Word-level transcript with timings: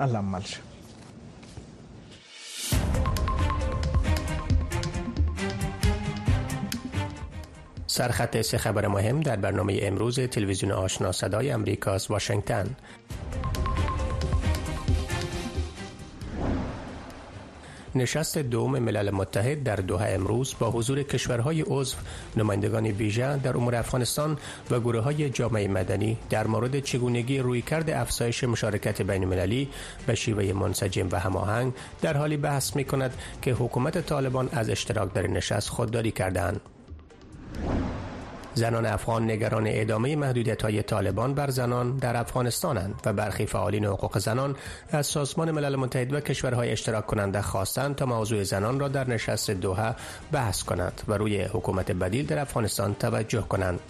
الله 0.00 0.20
مل 0.20 0.42
شه 0.42 0.58
سرخط 7.98 8.40
سه 8.40 8.58
خبر 8.58 8.86
مهم 8.86 9.20
در 9.20 9.36
برنامه 9.36 9.78
امروز 9.82 10.20
تلویزیون 10.20 10.72
آشنا 10.72 11.12
صدای 11.12 11.50
امریکاست 11.50 12.10
واشنگتن. 12.10 12.76
نشست 17.98 18.38
دوم 18.38 18.78
ملل 18.78 19.10
متحد 19.10 19.62
در 19.62 19.76
دوحه 19.76 20.14
امروز 20.14 20.54
با 20.58 20.70
حضور 20.70 21.02
کشورهای 21.02 21.64
عضو 21.66 21.96
نمایندگان 22.36 22.86
ویژه 22.86 23.36
در 23.36 23.56
امور 23.56 23.74
افغانستان 23.74 24.38
و 24.70 24.80
گروه 24.80 25.02
های 25.02 25.30
جامعه 25.30 25.68
مدنی 25.68 26.16
در 26.30 26.46
مورد 26.46 26.80
چگونگی 26.80 27.38
رویکرد 27.38 27.90
افزایش 27.90 28.44
مشارکت 28.44 29.02
بین 29.02 29.22
المللی 29.22 29.68
به 30.06 30.14
شیوه 30.14 30.52
منسجم 30.52 31.08
و 31.12 31.18
هماهنگ 31.18 31.72
در 32.02 32.16
حالی 32.16 32.36
بحث 32.36 32.76
می 32.76 32.84
کند 32.84 33.14
که 33.42 33.52
حکومت 33.52 34.06
طالبان 34.06 34.48
از 34.52 34.70
اشتراک 34.70 35.12
در 35.12 35.26
نشست 35.26 35.68
خودداری 35.68 36.10
کردند. 36.10 36.60
زنان 38.58 38.86
افغان 38.86 39.30
نگران 39.30 39.64
ادامه 39.66 40.16
محدودیت 40.16 40.62
های 40.62 40.82
طالبان 40.82 41.34
بر 41.34 41.50
زنان 41.50 41.96
در 41.96 42.16
افغانستانند 42.16 42.94
و 43.04 43.12
برخی 43.12 43.46
فعالین 43.46 43.84
حقوق 43.84 44.18
زنان 44.18 44.56
از 44.90 45.06
سازمان 45.06 45.50
ملل 45.50 45.76
متحد 45.76 46.12
و 46.12 46.20
کشورهای 46.20 46.70
اشتراک 46.70 47.06
کننده 47.06 47.42
خواستند 47.42 47.94
تا 47.94 48.06
موضوع 48.06 48.42
زنان 48.42 48.80
را 48.80 48.88
در 48.88 49.10
نشست 49.10 49.50
دوحه 49.50 49.94
بحث 50.32 50.62
کنند 50.62 51.02
و 51.08 51.14
روی 51.14 51.42
حکومت 51.42 51.92
بدیل 51.92 52.26
در 52.26 52.38
افغانستان 52.38 52.94
توجه 52.94 53.42
کنند. 53.42 53.80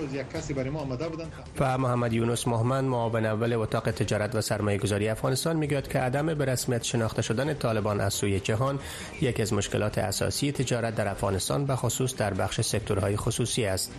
روز 0.00 0.14
یک 0.14 0.30
کسی 0.32 0.54
برای 0.54 0.70
ما 0.70 0.80
آمده 0.80 1.08
بودن. 1.08 1.24
و 1.60 1.78
محمد 1.78 2.12
یونس 2.12 2.48
محمد 2.48 2.84
معاون 2.84 3.26
اول 3.26 3.52
اتاق 3.52 3.90
تجارت 3.90 4.34
و 4.34 4.40
سرمایه 4.40 4.78
گذاری 4.78 5.08
افغانستان 5.08 5.56
می‌گوید 5.56 5.88
که 5.88 5.98
عدم 5.98 6.34
به 6.34 6.44
رسمیت 6.44 6.82
شناخته 6.82 7.22
شدن 7.22 7.54
طالبان 7.54 8.00
از 8.00 8.14
سوی 8.14 8.40
جهان 8.40 8.78
یکی 9.20 9.42
از 9.42 9.52
مشکلات 9.52 9.98
اساسی 9.98 10.52
تجارت 10.52 10.94
در 10.94 11.08
افغانستان 11.08 11.66
به 11.66 11.76
خصوص 11.76 12.16
در 12.16 12.34
بخش 12.34 12.60
سکتورهای 12.60 13.16
خصوصی 13.16 13.64
است. 13.64 13.92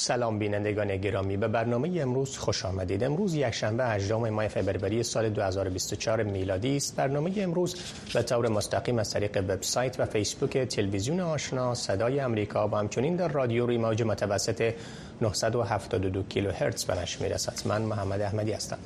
سلام 0.00 0.38
بینندگان 0.38 0.96
گرامی 0.96 1.36
به 1.36 1.48
برنامه 1.48 2.00
امروز 2.00 2.38
خوش 2.38 2.64
آمدید. 2.64 3.04
امروز 3.04 3.34
یکشنبه 3.34 3.84
18 3.86 4.16
ماه 4.16 4.48
فوریه 4.48 5.02
سال 5.02 5.30
2024 5.30 6.22
میلادی 6.22 6.76
است. 6.76 6.96
برنامه 6.96 7.32
امروز 7.36 7.76
به 8.14 8.22
طور 8.22 8.48
مستقیم 8.48 8.98
از 8.98 9.10
طریق 9.10 9.36
وبسایت 9.36 10.00
و 10.00 10.06
فیسبوک 10.06 10.58
تلویزیون 10.58 11.20
آشنا 11.20 11.74
صدای 11.74 12.20
امریکا 12.20 12.68
و 12.68 12.74
همچنین 12.74 13.16
در 13.16 13.28
رادیو 13.28 13.66
روی 13.66 13.78
موج 13.78 14.02
متوسط 14.02 14.74
972 15.22 16.22
کیلوهرتز 16.22 16.84
به 16.84 16.94
نشر 17.02 17.22
می‌رسد. 17.22 17.68
من 17.68 17.82
محمد 17.82 18.20
احمدی 18.20 18.52
هستم. 18.52 18.78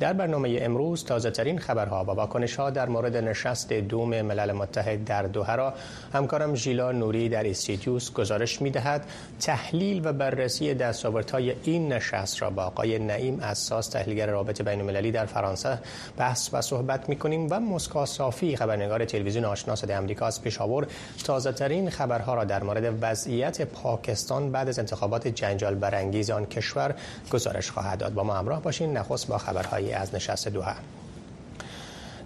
در 0.00 0.12
برنامه 0.12 0.58
امروز 0.62 1.04
تازه 1.04 1.30
ترین 1.30 1.58
خبرها 1.58 2.04
و 2.04 2.06
واکنش 2.10 2.56
ها 2.56 2.70
در 2.70 2.88
مورد 2.88 3.16
نشست 3.16 3.72
دوم 3.72 4.22
ملل 4.22 4.52
متحد 4.52 5.04
در 5.04 5.22
دوحه 5.22 5.56
را 5.56 5.74
همکارم 6.12 6.54
ژیلا 6.54 6.92
نوری 6.92 7.28
در 7.28 7.50
استیتیوس 7.50 8.12
گزارش 8.12 8.62
می 8.62 8.70
دهد 8.70 9.06
تحلیل 9.40 10.06
و 10.06 10.12
بررسی 10.12 10.74
دستاوردهای 10.74 11.54
این 11.64 11.92
نشست 11.92 12.42
را 12.42 12.50
با 12.50 12.64
آقای 12.64 12.98
نعیم 12.98 13.40
اساس 13.40 13.88
تحلیلگر 13.88 14.26
رابطه 14.26 14.64
بین 14.64 14.80
المللی 14.80 15.12
در 15.12 15.26
فرانسه 15.26 15.78
بحث 16.16 16.50
و 16.52 16.62
صحبت 16.62 17.08
می 17.08 17.16
کنیم 17.16 17.46
و 17.50 17.60
مسکا 17.60 18.06
صافی 18.06 18.56
خبرنگار 18.56 19.04
تلویزیون 19.04 19.44
آشنا 19.44 19.76
صدای 19.76 19.96
آمریکا 19.96 20.26
از 20.26 20.42
پیشاور 20.42 20.86
تازه 21.24 21.52
ترین 21.52 21.90
خبرها 21.90 22.34
را 22.34 22.44
در 22.44 22.62
مورد 22.62 22.98
وضعیت 23.00 23.62
پاکستان 23.62 24.52
بعد 24.52 24.68
از 24.68 24.78
انتخابات 24.78 25.28
جنجال 25.28 25.74
برانگیز 25.74 26.30
آن 26.30 26.46
کشور 26.46 26.94
گزارش 27.30 27.70
خواهد 27.70 27.98
داد. 27.98 28.14
با 28.14 28.24
ما 28.24 28.34
همراه 28.34 28.62
باشین 28.62 28.96
نخست 28.96 29.28
با 29.28 29.38
خبرهای 29.38 29.83
از 29.92 30.14
نشست 30.14 30.48
دوحه. 30.48 30.74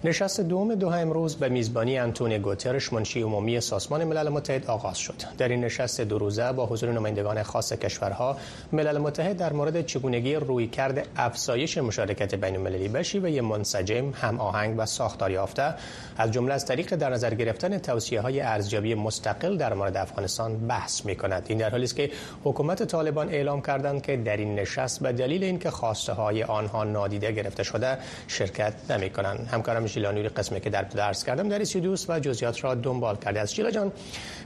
نشست 0.03 0.41
دوم 0.41 0.75
دوحه 0.75 0.99
امروز 0.99 1.35
به 1.35 1.49
میزبانی 1.49 1.97
انتونی 1.97 2.39
گوترش 2.39 2.93
منشی 2.93 3.21
عمومی 3.21 3.61
سازمان 3.61 4.03
ملل 4.03 4.29
متحد 4.29 4.65
آغاز 4.65 4.97
شد. 4.97 5.13
در 5.37 5.47
این 5.47 5.63
نشست 5.63 6.01
دو 6.01 6.17
روزه 6.17 6.51
با 6.51 6.65
حضور 6.65 6.91
نمایندگان 6.91 7.43
خاص 7.43 7.73
کشورها 7.73 8.37
ملل 8.71 8.97
متحد 8.97 9.37
در 9.37 9.53
مورد 9.53 9.85
چگونگی 9.85 10.35
رویکرد 10.35 11.07
افزایش 11.15 11.77
مشارکت 11.77 12.35
بین 12.35 12.55
المللی 12.55 12.87
به 12.87 13.03
شیوه 13.03 13.41
منسجم 13.41 14.09
هم 14.09 14.39
آهنگ 14.39 14.75
و 14.77 14.85
ساختار 14.85 15.31
یافته 15.31 15.73
از 16.17 16.31
جمله 16.31 16.53
از 16.53 16.65
طریق 16.65 16.95
در 16.95 17.09
نظر 17.09 17.33
گرفتن 17.33 17.77
توصیه 17.77 18.21
های 18.21 18.41
ارزیابی 18.41 18.95
مستقل 18.95 19.57
در 19.57 19.73
مورد 19.73 19.97
افغانستان 19.97 20.67
بحث 20.67 21.05
می 21.05 21.15
کند 21.15 21.45
این 21.47 21.57
در 21.57 21.69
حالی 21.69 21.83
است 21.83 21.95
که 21.95 22.11
حکومت 22.43 22.83
طالبان 22.83 23.29
اعلام 23.29 23.61
کردند 23.61 24.01
که 24.01 24.17
در 24.17 24.37
این 24.37 24.55
نشست 24.55 25.03
به 25.03 25.11
دلیل 25.11 25.43
اینکه 25.43 25.71
خواسته 25.71 26.13
های 26.13 26.43
آنها 26.43 26.83
نادیده 26.83 27.31
گرفته 27.31 27.63
شده 27.63 27.97
شرکت 28.27 28.73
نمی 28.89 29.09
کنند 29.09 29.49
همکارم 29.51 29.88
ژیلانوری 29.89 30.29
قسمی 30.29 30.61
که 30.61 30.69
در 30.69 30.81
درس 30.81 31.23
کردم 31.23 31.49
در 31.49 31.61
استودیوس 31.61 32.05
و 32.09 32.19
جزئیات 32.19 32.63
را 32.63 32.75
دنبال 32.75 33.15
کرده. 33.15 33.39
است 33.39 33.55
ژیلا 33.55 33.71
جان 33.71 33.91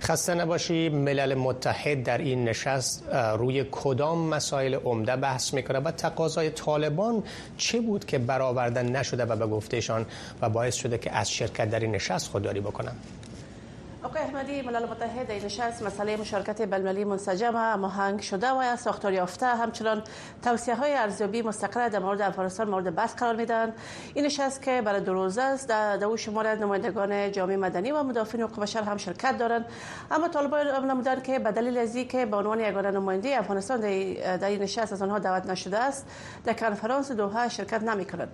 خسته 0.02 0.34
نباشی. 0.34 0.90
ملل 0.90 1.34
متحد 1.36 2.04
در 2.04 2.18
این 2.18 2.44
نشست 2.44 3.04
روی 3.38 3.66
کدام 3.72 4.30
مسائل 4.30 4.74
عمده 4.74 5.16
بحث 5.16 5.54
می‌کنه 5.54 5.80
و 5.80 5.92
تقاضای 5.92 6.50
طالبان 6.50 7.24
چه 7.58 7.82
بود 7.82 8.06
که 8.06 8.18
برآورده 8.18 8.84
نشده 8.84 9.26
و 9.26 9.36
به 9.36 9.48
گفتهشان 9.48 10.06
و 10.42 10.50
باعث 10.50 10.76
شده 10.76 10.98
که 10.98 11.12
از 11.12 11.32
شرکت 11.32 11.70
در 11.70 11.80
این 11.80 11.92
نشست 11.92 12.30
خودداری 12.32 12.60
بکنم؟ 12.60 12.96
آقای 14.04 14.22
احمدی 14.22 14.62
ملل 14.62 14.86
متحد 14.86 15.32
این 15.32 15.46
نشست 15.46 15.84
مسئله 15.84 16.18
مشارکت 16.18 16.70
بلملی 16.70 17.04
منسجم 17.04 17.76
مهنگ 17.76 18.22
شده 18.22 18.50
و 18.50 18.76
ساختار 18.76 19.14
یافته. 19.14 19.46
همچنان 19.46 20.04
توصیه 20.44 20.76
های 20.76 20.94
ارزیابی 20.94 21.42
مستقل 21.42 21.90
در 21.90 22.00
مورد 22.00 22.22
افغانستان 22.22 22.70
مورد 22.70 22.96
بحث 22.96 23.16
قرار 23.16 23.36
میدن. 23.36 23.74
این 24.14 24.26
نشست 24.26 24.62
که 24.62 24.82
برای 24.82 25.02
دو 25.02 25.14
روزه 25.14 25.42
است 25.42 25.68
در 25.68 26.06
او 26.06 26.18
شمار 26.18 26.56
نمایندگان 26.56 27.32
جامعه 27.32 27.58
مدنی 27.58 27.92
و 27.92 28.04
مدافعین 28.04 28.44
حقوق 28.44 28.60
بشر 28.60 28.82
هم 28.82 28.98
شرکت 28.98 29.38
دارند. 29.38 29.66
اما 30.12 30.28
طالبان 30.28 30.92
نمودن 30.92 31.22
که 31.22 31.40
به 31.40 31.52
دلیل 31.52 31.78
از 31.78 31.98
که 31.98 32.26
به 32.26 32.38
عنوان 32.38 32.60
یگانه 32.60 32.92
نماینده 32.92 33.38
افغانستان 33.40 33.80
در 33.80 34.48
این 34.48 34.62
نشست 34.62 34.94
از 34.94 35.02
آنها 35.02 35.20
دعوت 35.20 35.46
نشده 35.46 35.80
است 35.80 36.08
در 36.46 36.54
کنفرانس 36.54 37.12
دوحه 37.12 37.50
شرکت 37.50 37.84
نمی‌کنند. 37.84 38.32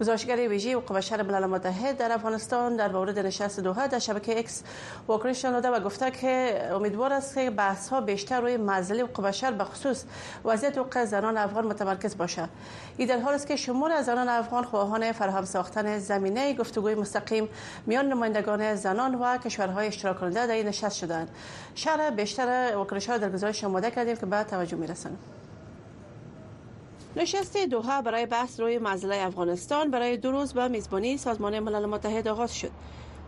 گزارشگر 0.00 0.48
ویژه 0.48 0.72
حقوق 0.72 0.96
بشر 0.96 1.22
ملل 1.22 1.46
متحد 1.46 1.96
در 1.96 2.12
افغانستان 2.12 2.76
در 2.76 2.88
مورد 2.88 3.18
نشست 3.18 3.60
دوحه 3.60 3.88
در 3.88 3.98
شبکه 3.98 4.38
اکس 4.38 4.62
واکنش 5.12 5.44
داده 5.44 5.68
و 5.68 5.80
گفته 5.80 6.10
که 6.10 6.62
امیدوار 6.72 7.12
است 7.12 7.34
که 7.34 7.50
بحث 7.50 7.88
ها 7.88 8.00
بیشتر 8.00 8.40
روی 8.40 8.56
مسئله 8.56 9.02
حقوق 9.02 9.26
بشر 9.26 9.50
به 9.50 9.64
خصوص 9.64 10.04
وضعیت 10.44 10.78
حقوق 10.78 11.04
زنان 11.04 11.36
افغان 11.36 11.66
متمرکز 11.66 12.16
باشد 12.16 12.48
این 12.96 13.08
در 13.08 13.20
حال 13.20 13.34
است 13.34 13.46
که 13.46 13.56
شمار 13.56 13.92
از 13.92 14.04
زنان 14.04 14.28
افغان 14.28 14.64
خواهان 14.64 15.12
فراهم 15.12 15.44
ساختن 15.44 15.98
زمینه 15.98 16.54
گفتگوی 16.54 16.94
مستقیم 16.94 17.48
میان 17.86 18.08
نمایندگان 18.08 18.74
زنان 18.74 19.14
و 19.14 19.38
کشورهای 19.38 19.86
اشتراک 19.86 20.20
کننده 20.20 20.46
در 20.46 20.54
این 20.54 20.68
نشست 20.68 20.96
شدند. 20.96 21.30
شرح 21.74 22.10
بیشتر 22.10 22.76
واکنش 22.76 23.08
ها 23.08 23.18
در 23.18 23.30
گزارش 23.30 23.64
آماده 23.64 23.90
کردیم 23.90 24.16
که 24.16 24.26
بعد 24.26 24.46
توجه 24.46 24.76
می‌رسند. 24.76 25.18
نشست 27.16 27.56
دوحه 27.56 28.02
برای 28.02 28.26
بحث 28.26 28.60
روی 28.60 28.78
مسئله 28.78 29.16
افغانستان 29.16 29.90
برای 29.90 30.16
دو 30.16 30.30
روز 30.30 30.52
به 30.52 30.68
میزبانی 30.68 31.16
سازمان 31.16 31.58
ملل 31.58 31.86
متحد 31.86 32.28
آغاز 32.28 32.56
شد. 32.56 32.70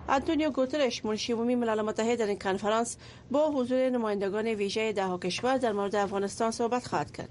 انتونیو 0.09 0.51
گوترش 0.51 1.05
منشی 1.05 1.33
عمومی 1.33 1.55
ملل 1.55 1.83
متحد 1.83 2.19
در 2.19 2.27
این 2.27 2.39
کنفرانس 2.39 2.97
با 3.31 3.51
حضور 3.51 3.91
نمایندگان 3.91 4.47
ویژه 4.47 4.93
ده 4.93 5.19
کشور 5.19 5.59
در 5.59 5.73
مورد 5.73 5.97
افغانستان 5.97 6.51
صحبت 6.51 6.87
خواهد 6.87 7.13
کرد. 7.13 7.29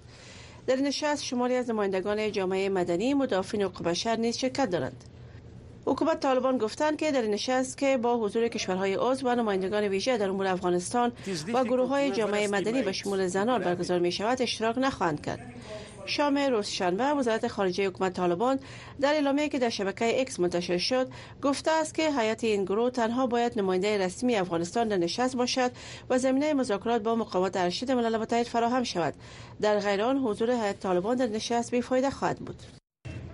در 0.67 0.75
این 0.75 0.87
نشست 0.87 1.23
شماری 1.23 1.55
از 1.55 1.69
نمایندگان 1.69 2.31
جامعه 2.31 2.69
مدنی 2.69 3.13
مدافعین 3.13 3.63
حقوق 3.63 3.83
بشر 3.83 4.15
نیز 4.15 4.37
شرکت 4.37 4.69
دارند. 4.69 5.03
حکومت 5.85 6.19
طالبان 6.19 6.57
گفتند 6.57 6.97
که 6.97 7.11
در 7.11 7.21
این 7.21 7.31
نشست 7.31 7.77
که 7.77 7.97
با 7.97 8.17
حضور 8.17 8.47
کشورهای 8.47 8.95
عضو 8.95 9.27
و 9.27 9.35
نمایندگان 9.35 9.83
ویژه 9.83 10.17
در 10.17 10.29
امور 10.29 10.47
افغانستان 10.47 11.11
و 11.53 11.63
گروه 11.63 11.89
های 11.89 12.11
جامعه 12.11 12.47
مدنی 12.47 12.81
به 12.81 12.91
شمول 12.91 13.27
زنان 13.27 13.61
برگزار 13.61 13.99
می 13.99 14.11
شود 14.11 14.41
اشتراک 14.41 14.77
نخواهند 14.77 15.25
کرد. 15.25 15.53
شام 16.05 16.37
روز 16.37 16.67
شنبه 16.67 17.03
وزارت 17.03 17.47
خارجه 17.47 17.87
حکومت 17.87 18.13
طالبان 18.13 18.59
در 19.01 19.13
اعلامیه 19.13 19.49
که 19.49 19.59
در 19.59 19.69
شبکه 19.69 20.21
اکس 20.21 20.39
منتشر 20.39 20.77
شد 20.77 21.07
گفته 21.41 21.71
است 21.71 21.93
که 21.93 22.19
هیئت 22.19 22.43
این 22.43 22.65
گروه 22.65 22.89
تنها 22.89 23.27
باید 23.27 23.59
نماینده 23.59 23.97
رسمی 23.97 24.35
افغانستان 24.35 24.87
در 24.87 24.97
نشست 24.97 25.35
باشد 25.35 25.71
و 26.09 26.17
زمینه 26.17 26.53
مذاکرات 26.53 27.01
با 27.01 27.15
مقامات 27.15 27.57
ارشد 27.57 27.91
ملل 27.91 28.17
متحد 28.17 28.45
فراهم 28.45 28.83
شود. 28.83 29.13
در 29.61 29.79
غیر 29.79 30.01
آن 30.01 30.17
حضور 30.17 30.51
هیئت 30.51 30.79
طالبان 30.79 31.17
در 31.17 31.27
نشست 31.27 31.71
بیفایده 31.71 32.09
خواهد 32.09 32.39
بود. 32.39 32.82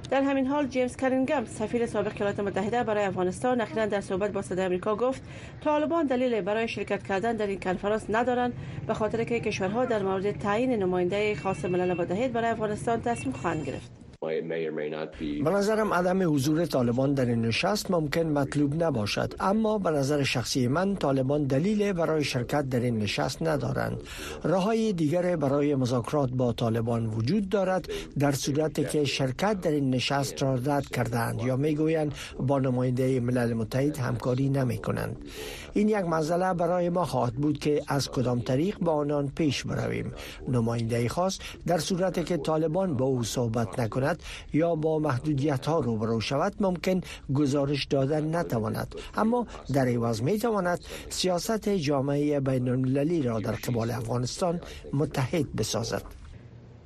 در 0.09 0.21
همین 0.21 0.47
حال 0.47 0.67
جیمز 0.67 0.95
کرینگم 0.95 1.45
سفیر 1.45 1.85
سابق 1.85 2.11
ایالات 2.15 2.39
متحده 2.39 2.83
برای 2.83 3.03
افغانستان 3.03 3.61
اخیرا 3.61 3.85
در 3.85 4.01
صحبت 4.01 4.31
با 4.31 4.41
صدای 4.41 4.65
آمریکا 4.65 4.95
گفت 4.95 5.21
طالبان 5.63 6.05
دلیل 6.05 6.41
برای 6.41 6.67
شرکت 6.67 7.07
کردن 7.07 7.35
در 7.35 7.47
این 7.47 7.59
کنفرانس 7.59 8.05
ندارند 8.09 8.53
به 8.87 8.93
خاطر 8.93 9.23
که 9.23 9.39
کشورها 9.39 9.85
در 9.85 10.03
مورد 10.03 10.31
تعیین 10.31 10.71
نماینده 10.71 11.35
خاص 11.35 11.65
ملل 11.65 11.93
متحد 11.93 12.33
برای 12.33 12.49
افغانستان 12.49 13.01
تصمیم 13.01 13.33
خواهند 13.33 13.65
گرفت. 13.65 14.08
به 14.21 15.49
نظرم 15.51 15.93
عدم 15.93 16.33
حضور 16.33 16.65
طالبان 16.65 17.13
در 17.13 17.25
این 17.25 17.41
نشست 17.41 17.91
ممکن 17.91 18.21
مطلوب 18.21 18.83
نباشد. 18.83 19.33
اما 19.39 19.77
به 19.77 19.89
نظر 19.89 20.23
شخصی 20.23 20.67
من 20.67 20.95
طالبان 20.95 21.43
دلیل 21.43 21.93
برای 21.93 22.23
شرکت 22.23 22.69
در 22.69 22.79
این 22.79 22.97
نشست 22.97 23.41
ندارند. 23.43 24.01
راههای 24.43 24.93
دیگر 24.93 25.35
برای 25.35 25.75
مذاکرات 25.75 26.31
با 26.31 26.53
طالبان 26.53 27.05
وجود 27.05 27.49
دارد 27.49 27.89
در 28.19 28.31
صورتی 28.31 28.83
که 28.83 29.05
شرکت 29.05 29.61
در 29.61 29.71
این 29.71 29.89
نشست 29.89 30.43
را 30.43 30.55
رد 30.55 30.85
کردند 30.85 31.41
یا 31.41 31.55
می‌گویند 31.55 32.13
با 32.39 32.59
نماینده 32.59 33.19
ملل 33.19 33.53
متحد 33.53 33.97
همکاری 33.97 34.49
نمی 34.49 34.77
کنند 34.77 35.25
این 35.73 35.89
یک 35.89 36.05
مسئله 36.05 36.53
برای 36.53 36.89
ما 36.89 37.05
خواهد 37.05 37.33
بود 37.33 37.59
که 37.59 37.81
از 37.87 38.09
کدام 38.09 38.39
طریق 38.39 38.79
با 38.79 38.91
آنان 38.91 39.31
پیش 39.35 39.63
برویم. 39.63 40.11
نماینده 40.47 41.09
خاص 41.09 41.39
در 41.67 41.77
صورتی 41.77 42.23
که 42.23 42.37
طالبان 42.37 42.97
با 42.97 43.05
او 43.05 43.23
صحبت 43.23 43.79
نکند 44.09 44.23
یا 44.53 44.75
با 44.75 44.99
محدودیت 44.99 45.65
ها 45.65 45.79
روبرو 45.79 46.21
شود 46.21 46.53
ممکن 46.59 47.01
گزارش 47.33 47.85
دادن 47.85 48.35
نتواند. 48.35 48.95
اما 49.17 49.47
در 49.73 49.87
عوض 49.87 50.21
می 50.21 50.39
تواند 50.39 50.79
سیاست 51.09 51.69
جامعه 51.69 52.39
بین 52.39 52.69
المللی 52.69 53.21
را 53.21 53.39
در 53.39 53.51
قبال 53.51 53.91
افغانستان 53.91 54.61
متحد 54.93 55.55
بسازد. 55.55 56.18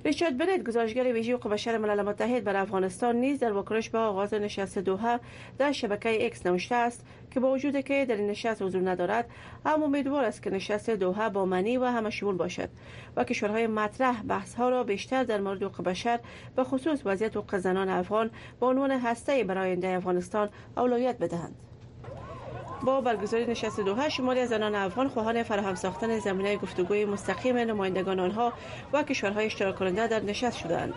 ریچارد 0.06 0.38
بنت 0.38 0.64
گزارشگر 0.64 1.14
ویژه 1.14 1.34
حقوق 1.34 1.52
بشر 1.52 1.78
ملل 1.78 2.02
متحد 2.02 2.44
بر 2.44 2.56
افغانستان 2.56 3.16
نیز 3.16 3.40
در 3.40 3.52
واکنش 3.52 3.90
به 3.90 3.98
آغاز 3.98 4.34
نشست 4.34 4.78
دوحه 4.78 5.20
در 5.58 5.72
شبکه 5.72 6.26
اکس 6.26 6.46
نوشته 6.46 6.76
است 6.76 7.06
که 7.32 7.40
با 7.40 7.52
وجود 7.52 7.82
که 7.82 8.06
در 8.06 8.16
این 8.16 8.28
نشست 8.28 8.62
حضور 8.62 8.90
ندارد 8.90 9.30
اما 9.66 9.86
امیدوار 9.86 10.24
است 10.24 10.44
که 10.44 10.50
نشست 10.50 10.90
دوحه 10.90 11.30
با 11.30 11.46
معنی 11.46 11.78
و 11.78 11.86
همه 11.86 12.10
شمول 12.10 12.36
باشد 12.36 12.70
و 13.16 13.24
کشورهای 13.24 13.68
مطرح 13.68 14.24
بحث 14.24 14.56
ها 14.56 14.70
را 14.70 14.84
بیشتر 14.84 15.24
در 15.24 15.42
مورد 15.42 15.64
حقوق 15.64 15.86
بشر 15.86 16.20
به 16.56 16.64
خصوص 16.64 17.02
وضعیت 17.06 17.38
حقوق 17.38 17.58
زنان 17.58 17.90
افغان 17.90 18.32
به 18.60 18.66
عنوان 18.66 18.92
هسته 18.92 19.44
برای 19.44 19.70
آینده 19.70 19.88
افغانستان 19.88 20.50
اولویت 20.78 21.18
بدهند. 21.18 21.56
با 22.84 23.02
برگزاری 23.02 23.46
نشست 23.46 23.80
دوحه 23.80 24.10
شماری 24.10 24.40
از 24.40 24.50
زنان 24.50 24.76
افغان 24.76 25.08
خواهان 25.08 25.44
فراهم 25.44 25.76
ساختن 25.76 26.20
زمینه 26.20 26.58
گفتگوی 26.58 27.06
مستقیم 27.06 27.58
نمایندگان 27.58 28.20
آنها 28.20 28.54
و 28.94 29.04
کشورهای 29.04 29.46
اشتراک 29.46 29.76
کننده 29.76 30.08
در 30.08 30.20
نشست 30.20 30.58
شدند 30.58 30.94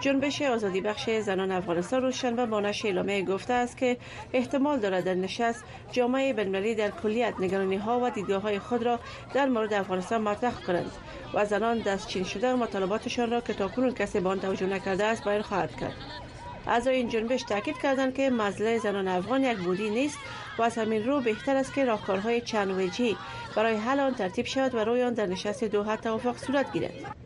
جنبش 0.00 0.42
آزادی 0.42 0.80
بخش 0.80 1.10
زنان 1.10 1.52
افغانستان 1.52 2.02
روز 2.02 2.14
شنبه 2.14 2.46
با 2.46 2.60
نشر 2.60 2.88
اعلامیه 2.88 3.24
گفته 3.24 3.52
است 3.52 3.76
که 3.76 3.96
احتمال 4.32 4.78
دارد 4.78 5.04
در 5.04 5.14
نشست 5.14 5.64
جامعه 5.92 6.32
بین‌المللی 6.32 6.74
در 6.74 6.90
کلیت 6.90 7.34
نگرانی 7.40 7.76
ها 7.76 8.00
و 8.00 8.10
دیدگاه 8.10 8.42
های 8.42 8.58
خود 8.58 8.82
را 8.82 8.98
در 9.34 9.46
مورد 9.46 9.72
افغانستان 9.72 10.22
مطرح 10.22 10.54
کنند 10.66 10.92
و 11.34 11.44
زنان 11.44 11.78
دستچین 11.78 12.24
شده 12.24 12.54
مطالباتشان 12.54 13.30
را 13.30 13.40
که 13.40 13.54
تاکنون 13.54 13.94
کسی 13.94 14.20
به 14.20 14.28
آن 14.28 14.40
توجه 14.40 14.66
نکرده 14.66 15.04
است 15.04 15.24
بیان 15.24 15.42
خواهد 15.42 15.76
کرد. 15.76 16.25
اعضای 16.66 16.96
این 16.96 17.08
جنبش 17.08 17.42
تاکید 17.42 17.78
کردند 17.82 18.14
که 18.14 18.30
مسئله 18.30 18.78
زنان 18.78 19.08
افغان 19.08 19.44
یک 19.44 19.58
بودی 19.58 19.90
نیست 19.90 20.18
و 20.58 20.62
از 20.62 20.78
همین 20.78 21.06
رو 21.06 21.20
بهتر 21.20 21.56
است 21.56 21.74
که 21.74 21.84
راهکارهای 21.84 22.40
چند 22.40 22.70
وجهی 22.70 23.16
برای 23.56 23.76
حل 23.76 24.00
آن 24.00 24.14
ترتیب 24.14 24.46
شود 24.46 24.74
و 24.74 24.78
روی 24.78 25.02
آن 25.02 25.14
در 25.14 25.26
نشست 25.26 25.64
دوحه 25.64 25.96
توافق 25.96 26.36
صورت 26.36 26.72
گیرد. 26.72 27.16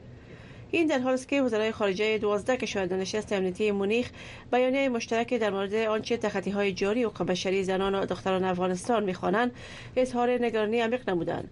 این 0.71 0.87
در 0.87 0.99
حالی 0.99 1.15
است 1.15 1.29
که 1.29 1.43
وزرای 1.43 1.73
خارجه 1.73 2.19
12 2.19 2.57
کشور 2.57 2.87
در 2.87 2.97
نشست 2.97 3.33
امنیتی 3.33 3.71
مونیخ 3.71 4.11
بیانیه 4.53 4.89
مشترک 4.89 5.35
در 5.35 5.51
مورد 5.51 5.75
آنچه 5.75 6.17
تخطی 6.17 6.51
های 6.51 6.73
جاری 6.73 7.05
و 7.05 7.11
بشری 7.11 7.65
زنان 7.65 7.95
و 7.95 8.07
دختران 8.07 8.45
افغانستان 8.45 9.05
می‌خوانند 9.05 9.53
اظهار 9.97 10.31
نگرانی 10.31 10.81
عمیق 10.81 11.11
نمودند. 11.11 11.51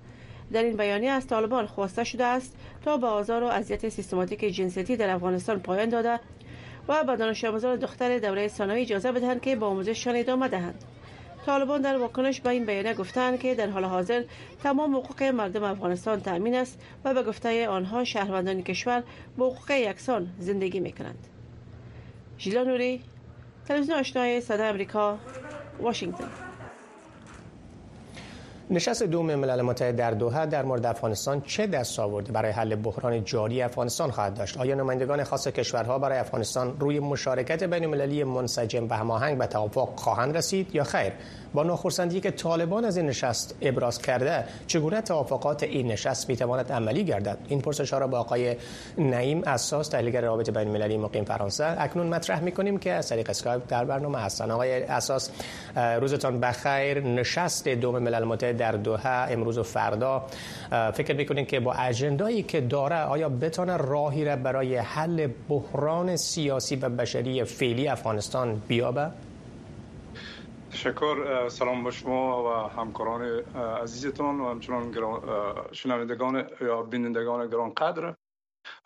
در 0.53 0.63
این 0.63 0.77
بیانیه 0.77 1.11
از 1.11 1.27
طالبان 1.27 1.67
خواسته 1.67 2.05
شده 2.05 2.25
است 2.25 2.57
تا 2.85 2.97
به 2.97 3.07
آزار 3.07 3.43
و 3.43 3.47
اذیت 3.47 3.89
سیستماتیک 3.89 4.45
جنسیتی 4.45 4.97
در 4.97 5.11
افغانستان 5.11 5.61
پایان 5.61 5.89
داده 5.89 6.21
و 6.89 7.05
به 7.05 7.17
دانش 7.17 7.45
آموزان 7.45 7.77
دختر 7.77 8.19
دوره 8.19 8.49
ثانوی 8.49 8.83
اجازه 8.83 9.13
بدهند 9.13 9.41
که 9.41 9.57
با 9.57 9.67
آموزششان 9.67 10.17
ادامه 10.17 10.49
دهند 10.49 10.85
طالبان 11.47 11.81
در 11.81 11.97
واکنش 11.99 12.41
به 12.41 12.51
این 12.51 12.67
بیانیه 12.67 12.95
گفتند 12.95 13.41
که 13.41 13.55
در 13.55 13.71
حال 13.71 13.85
حاضر 13.85 14.25
تمام 14.63 14.97
حقوق 14.97 15.23
مردم 15.23 15.63
افغانستان 15.63 16.21
تأمین 16.21 16.55
است 16.55 16.81
و 17.05 17.15
به 17.15 17.23
گفته 17.23 17.69
آنها 17.69 18.05
شهروندان 18.05 18.63
کشور 18.63 19.03
با 19.39 19.47
حقوق 19.47 19.71
یکسان 19.71 20.29
زندگی 20.39 20.81
می 20.81 20.93
کنند. 20.93 21.27
ژیلا 22.39 22.63
نوری 22.63 23.01
تلویزیون 23.69 23.99
آشنای 23.99 24.41
صدا 24.41 24.65
امریکا 24.65 25.19
واشنگتن 25.81 26.48
نشست 28.71 29.03
دوم 29.03 29.35
ملل 29.35 29.63
متحد 29.63 29.97
در 29.97 30.11
دوحه 30.11 30.47
در 30.47 30.65
مورد 30.65 30.87
افغانستان 30.87 31.41
چه 31.41 31.67
دستاوردی 31.67 32.33
برای 32.33 32.51
حل 32.53 32.75
بحران 32.75 33.25
جاری 33.25 33.63
افغانستان 33.63 34.11
خواهد 34.11 34.35
داشت. 34.35 34.57
آیا 34.57 34.75
نمایندگان 34.75 35.25
خاص 35.25 35.49
کشورها 35.49 35.99
برای 35.99 36.19
افغانستان 36.19 36.77
روی 36.81 37.01
مشارکت 37.01 37.65
بین 37.65 37.85
المللی 37.85 38.25
منسجم 38.25 38.87
و 38.91 38.97
هماهنگ 38.97 39.39
به 39.39 39.47
توافق 39.47 39.89
خواهند 39.97 40.37
رسید 40.37 40.75
یا 40.75 40.85
خیر؟ 40.85 41.13
با 41.55 41.63
ناخرسندی 41.63 42.21
که 42.21 42.31
طالبان 42.31 42.85
از 42.85 42.97
این 42.97 43.07
نشست 43.07 43.55
ابراز 43.63 43.99
کرده 43.99 44.45
چگونه 44.67 45.01
توافقات 45.01 45.63
این 45.63 45.87
نشست 45.87 46.29
می‌تواند 46.29 46.73
عملی 46.73 47.05
گردد؟ 47.05 47.39
این 47.49 47.61
پرسش 47.61 47.93
ها 47.93 47.99
را 47.99 48.07
با 48.07 48.19
آقای 48.19 48.57
نعیم 48.99 49.43
اساس 49.47 49.89
تحلیلگر 49.89 50.21
رابطه 50.21 50.53
بین 50.53 50.69
المللی 50.69 50.97
مقیم 50.97 51.25
فرانسه 51.25 51.77
اکنون 51.79 52.07
مطرح 52.07 52.41
می‌کنیم 52.41 52.79
که 52.79 52.93
از 52.93 53.09
طریق 53.09 53.31
اسکایپ 53.31 53.63
در 53.69 53.85
برنامه 53.85 54.19
هستند 54.19 54.51
آقای 54.51 54.83
اساس 54.83 55.31
روزتان 55.77 56.41
بخیر. 56.41 57.01
نشست 57.01 57.69
دوم 57.69 57.99
ملل 57.99 58.25
متحد 58.25 58.57
در 58.57 58.73
دوحه 58.73 59.33
امروز 59.33 59.59
و 59.59 59.63
فردا. 59.63 60.27
فکر 60.71 61.17
می‌کنین 61.17 61.47
که 61.47 61.61
با 61.61 61.73
اجندایی 61.73 62.43
که 62.43 62.61
داره 62.61 63.01
آیا 63.01 63.29
بتانه 63.29 63.77
راهی 63.77 64.25
را 64.25 64.37
برای 64.37 64.77
حل 64.77 65.29
بحران 65.49 66.17
سیاسی 66.17 66.77
و 66.77 66.89
بشری 66.89 67.45
فعلی 67.45 67.89
افغانستان 67.89 68.63
بیابه؟ 68.69 69.11
تشکر 70.71 71.49
سلام 71.49 71.85
به 71.85 71.91
شما 71.91 72.45
و 72.45 72.69
همکاران 72.81 73.23
عزیزتون 73.83 74.41
و 74.41 74.51
همچنان 74.51 74.93
شنوندگان 75.73 76.51
یا 76.61 76.83
بینندگان 76.83 77.51
گران 77.51 77.75
قدر. 77.75 78.15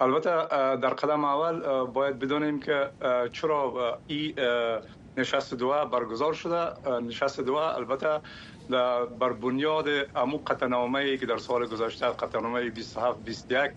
البته 0.01 0.31
در 0.77 0.91
قدم 0.91 1.25
اول 1.25 1.85
باید 1.87 2.19
بدانیم 2.19 2.61
که 2.61 2.93
چرا 3.33 4.03
این 4.07 4.35
نشست 5.17 5.55
دو 5.55 5.69
برگزار 5.87 6.33
شده. 6.33 6.91
نشست 7.01 7.41
دو 7.41 7.55
البته 7.55 8.21
بر 8.69 9.33
بنیاد 9.33 9.89
امو 10.15 10.39
قطعنامه 10.39 11.17
که 11.17 11.27
در 11.27 11.39
سال 11.39 11.67
گذشته 11.67 12.07
قطعنامه 12.07 12.71
27 12.71 13.19
21 13.25 13.71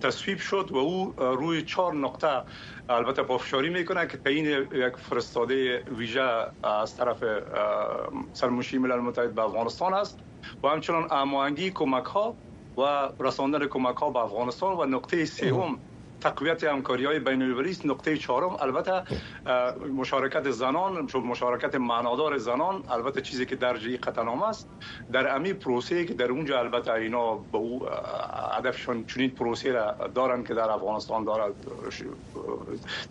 تصویب 0.00 0.38
شد 0.38 0.68
و 0.72 0.76
او 0.76 1.14
روی 1.18 1.62
چهار 1.62 1.94
نقطه 1.94 2.44
البته 2.88 3.22
پافشاری 3.22 3.68
می‌کنه 3.68 4.06
که 4.06 4.20
این 4.26 4.66
یک 4.72 4.96
فرستاده 4.96 5.84
ویژه 5.90 6.46
از 6.62 6.96
طرف 6.96 7.24
سرمشی 8.32 8.78
ملل 8.78 9.00
متحد 9.00 9.34
به 9.34 9.42
افغانستان 9.42 9.94
است 9.94 10.18
و 10.62 10.68
همچنان 10.68 11.08
اموانگی 11.10 11.70
کمک 11.70 12.04
ها 12.04 12.38
و 12.76 13.12
رساندن 13.20 13.66
کمک 13.66 13.96
ها 13.96 14.10
به 14.10 14.18
افغانستان 14.18 14.76
و 14.76 14.84
نقطه 14.84 15.24
سوم 15.24 15.87
تقویت 16.20 16.64
همکاری 16.64 17.04
های 17.04 17.18
بین 17.18 17.42
المللی 17.42 17.76
نقطه 17.84 18.16
چهارم 18.16 18.56
البته 18.60 19.02
مشارکت 19.96 20.50
زنان 20.50 21.06
چون 21.06 21.24
مشارکت 21.24 21.74
معنادار 21.74 22.38
زنان 22.38 22.84
البته 22.88 23.20
چیزی 23.20 23.46
که 23.46 23.56
در 23.56 23.76
جهی 23.76 23.96
قطعنامه 23.96 24.48
است. 24.48 24.68
در 25.12 25.36
امی 25.36 25.52
پروسه 25.52 26.04
که 26.04 26.14
در 26.14 26.30
اونجا 26.30 26.58
البته 26.58 26.92
اینا 26.92 27.34
به 27.34 27.58
او 27.58 27.86
هدفشون 28.58 29.04
چنین 29.04 29.30
پروسه 29.30 29.72
را 29.72 29.96
دارن 30.14 30.44
که 30.44 30.54
در 30.54 30.70
افغانستان 30.70 31.24
دارد 31.24 31.54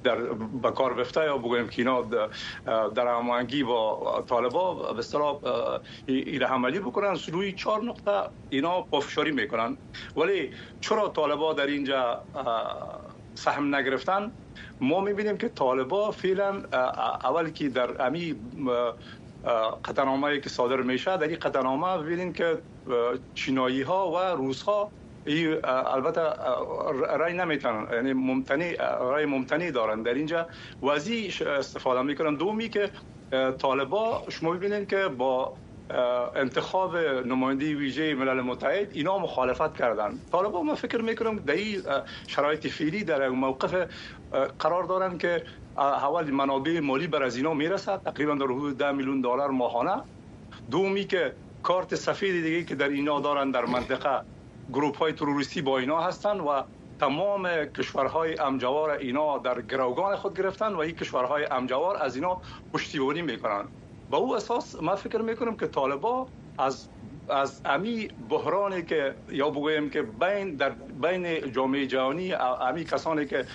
در 0.03 0.15
بکار 0.63 0.93
بفته 0.93 1.23
یا 1.23 1.37
بگویم 1.37 1.67
که 1.67 1.81
اینا 1.81 2.01
در 2.89 3.07
هماهنگی 3.07 3.63
با 3.63 4.23
طالبا 4.29 4.93
به 4.93 4.99
اصطلاح 4.99 5.39
این 6.05 6.43
عملی 6.43 6.79
بکنن. 6.79 7.17
روی 7.31 7.53
چهار 7.53 7.83
نقطه 7.83 8.29
اینا 8.49 8.81
پافشاری 8.81 9.31
می‌کنن. 9.31 9.77
ولی 10.17 10.51
چرا 10.81 11.09
طالبا 11.09 11.53
در 11.53 11.67
اینجا 11.67 12.23
سهم 13.37 13.75
نگرفتن. 13.75 14.31
ما 14.81 15.01
می‌بینیم 15.01 15.37
که 15.37 15.49
طالبا 15.49 16.11
فعلا 16.11 16.63
اول 17.23 17.49
که 17.49 17.69
در 17.69 18.07
امی 18.07 18.35
قطعنامه 19.85 20.39
که 20.39 20.49
صادر 20.49 20.81
میشه 20.81 21.17
در 21.17 21.27
این 21.27 21.39
قطعنامه 21.39 22.03
ببینیم 22.03 22.33
که 22.33 22.57
چینایی 23.35 23.81
ها 23.81 24.11
و 24.11 24.17
روس 24.17 24.61
ها 24.61 24.91
البته 25.63 26.21
رای 27.19 27.33
نمی‌تونن 27.33 27.87
یعنی 27.93 28.13
ممتنی 28.13 28.75
رای 28.99 29.25
ممتنی 29.25 29.71
دارن 29.71 30.01
در 30.01 30.13
اینجا. 30.13 30.47
وزی 30.83 31.33
استفاده 31.47 32.01
می‌کنن. 32.01 32.35
دومی 32.35 32.69
که 32.69 32.91
طالبا 33.57 34.23
شما 34.29 34.51
ببینید 34.51 34.89
که 34.89 35.07
با 35.07 35.53
انتخاب 36.35 36.97
نماینده 36.97 37.75
ویژه 37.75 38.15
ملل 38.15 38.41
متحد 38.41 38.91
اینا 38.93 39.17
مخالفت 39.17 39.75
کردن. 39.77 40.19
طالبان 40.31 40.65
ما 40.65 40.75
فکر 40.75 41.01
می‌کنم 41.01 41.39
در 41.39 41.53
این 41.53 41.81
شرایط 42.27 42.67
فعلی 42.67 43.03
در 43.03 43.29
موقف 43.29 43.87
قرار 44.59 44.83
دارن 44.83 45.17
که 45.17 45.43
حوال 45.77 46.31
منابع 46.31 46.79
مالی 46.79 47.07
بر 47.07 47.23
از 47.23 47.35
اینا 47.37 47.53
می‌رسد. 47.53 48.01
تقریبا 48.05 48.35
در 48.35 48.45
حدود 48.45 48.77
10 48.77 48.91
میلیون 48.91 49.21
دلار 49.21 49.49
ماهانه. 49.49 50.01
دومی 50.71 51.03
که 51.03 51.33
کارت 51.63 51.95
سفید 51.95 52.43
دیگه 52.43 52.63
که 52.63 52.75
در 52.75 52.89
اینا 52.89 53.19
دارن 53.19 53.51
در 53.51 53.65
منطقه 53.65 54.21
گروپ 54.73 54.97
های 54.97 55.13
تروریستی 55.13 55.61
با 55.61 55.77
اینا 55.77 56.01
هستن 56.01 56.39
و 56.39 56.61
تمام 56.99 57.65
کشورهای 57.65 58.39
امجوار 58.39 58.89
اینا 58.89 59.37
در 59.37 59.61
گروگان 59.61 60.15
خود 60.15 60.37
گرفتن 60.37 60.73
و 60.73 60.79
این 60.79 60.95
کشورهای 60.95 61.45
امجوار 61.45 61.97
از 62.03 62.15
اینا 62.15 62.41
پشتیبانی 62.73 63.21
می‌کنن. 63.21 63.65
با 64.09 64.17
او 64.17 64.35
اساس 64.35 64.75
ما 64.81 64.95
فکر 64.95 65.21
می‌کنم 65.21 65.57
که 65.57 65.67
طالبا 65.67 66.27
از 66.57 66.87
از 67.29 67.61
امی 67.65 68.07
بحرانی 68.29 68.83
که 68.83 69.15
یا 69.29 69.49
بگویم 69.49 69.89
که 69.89 70.01
بین 70.01 70.55
در 70.55 70.69
بین 71.01 71.51
جامعه 71.51 71.87
جهانی 71.87 72.33
امی 72.33 72.83
کسانی 72.83 73.25
که 73.25 73.45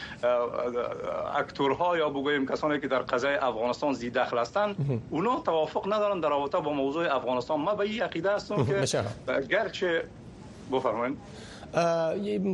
اکتورها 1.35 1.99
یا 1.99 2.11
بگویم 2.11 2.47
کسانی 2.47 2.81
که 2.81 2.89
در 2.89 2.99
قضیه 2.99 3.39
افغانستان 3.45 3.93
زی 3.93 4.11
دخل 4.11 4.39
هستند 4.39 5.01
اونا 5.11 5.41
توافق 5.41 5.93
ندارن 5.93 6.21
در 6.21 6.29
رابطه 6.29 6.61
با 6.61 6.73
موضوع 6.73 7.17
افغانستان. 7.17 7.61
ما 7.61 7.75
به 7.75 7.85
این 7.85 8.03
عقیده 8.03 8.35
هستم 8.35 8.67
که 8.67 8.87
گرچه 9.49 10.05
بفرمایید. 10.73 11.19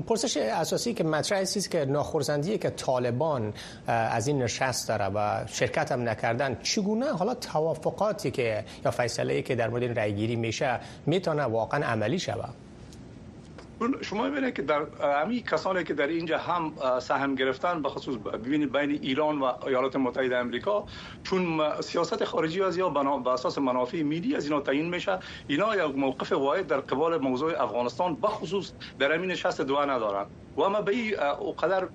پرسش 0.06 0.36
اساسی 0.36 0.94
که 0.94 1.04
مطرح 1.04 1.38
است 1.38 1.70
که 1.70 1.84
ناخرسندی 1.84 2.58
که 2.58 2.70
طالبان 2.70 3.52
از 3.86 4.26
این 4.26 4.42
نشست 4.42 4.88
داره 4.88 5.04
و 5.04 5.46
شرکت 5.46 5.92
هم 5.92 6.08
نکردن 6.08 6.58
چگونه؟ 6.62 7.12
حالا 7.12 7.34
توافقاتی 7.34 8.30
که 8.30 8.64
یا 8.84 8.90
فیصله 8.90 9.42
که 9.42 9.54
در 9.54 9.68
مورد 9.68 9.82
این 9.82 9.94
رای 9.94 10.14
گیری 10.14 10.36
میشه 10.36 10.80
می‌تونه 11.06 11.42
واقعا 11.42 11.84
عملی 11.86 12.18
شود؟ 12.18 12.67
شما 14.00 14.28
ببینید 14.30 14.54
که 14.54 14.62
در 14.62 14.82
همین 15.02 15.42
کسانی 15.42 15.84
که 15.84 15.94
در 15.94 16.06
اینجا 16.06 16.38
هم 16.38 16.72
سهم 17.00 17.34
گرفتن 17.34 17.82
به 17.82 17.88
خصوص 17.88 18.16
ببینید 18.16 18.72
بین 18.72 18.90
ایران 18.90 19.38
و 19.40 19.52
ایالات 19.66 19.96
متحده 19.96 20.40
آمریکا 20.40 20.84
چون 21.22 21.60
سیاست 21.80 22.24
خارجی 22.24 22.62
از 22.62 22.76
یا 22.76 22.88
بر 22.88 23.30
اساس 23.30 23.58
منافع 23.58 24.02
ملی 24.02 24.36
از 24.36 24.44
اینا 24.44 24.60
تعیین 24.60 24.88
میشه. 24.88 25.18
اینا 25.48 25.76
یک 25.76 25.96
موقف 25.96 26.32
واحد 26.32 26.66
در 26.66 26.80
قبال 26.80 27.18
موضوع 27.18 27.62
افغانستان 27.62 28.14
به 28.14 28.28
خصوص 28.28 28.72
در 28.98 29.12
همین 29.12 29.30
نشست 29.30 29.60
دو 29.60 29.78
ندارن. 29.78 30.26
و 30.56 30.68
ما 30.68 30.82
به 30.82 30.92
این 30.92 31.16
قدر 31.58 31.88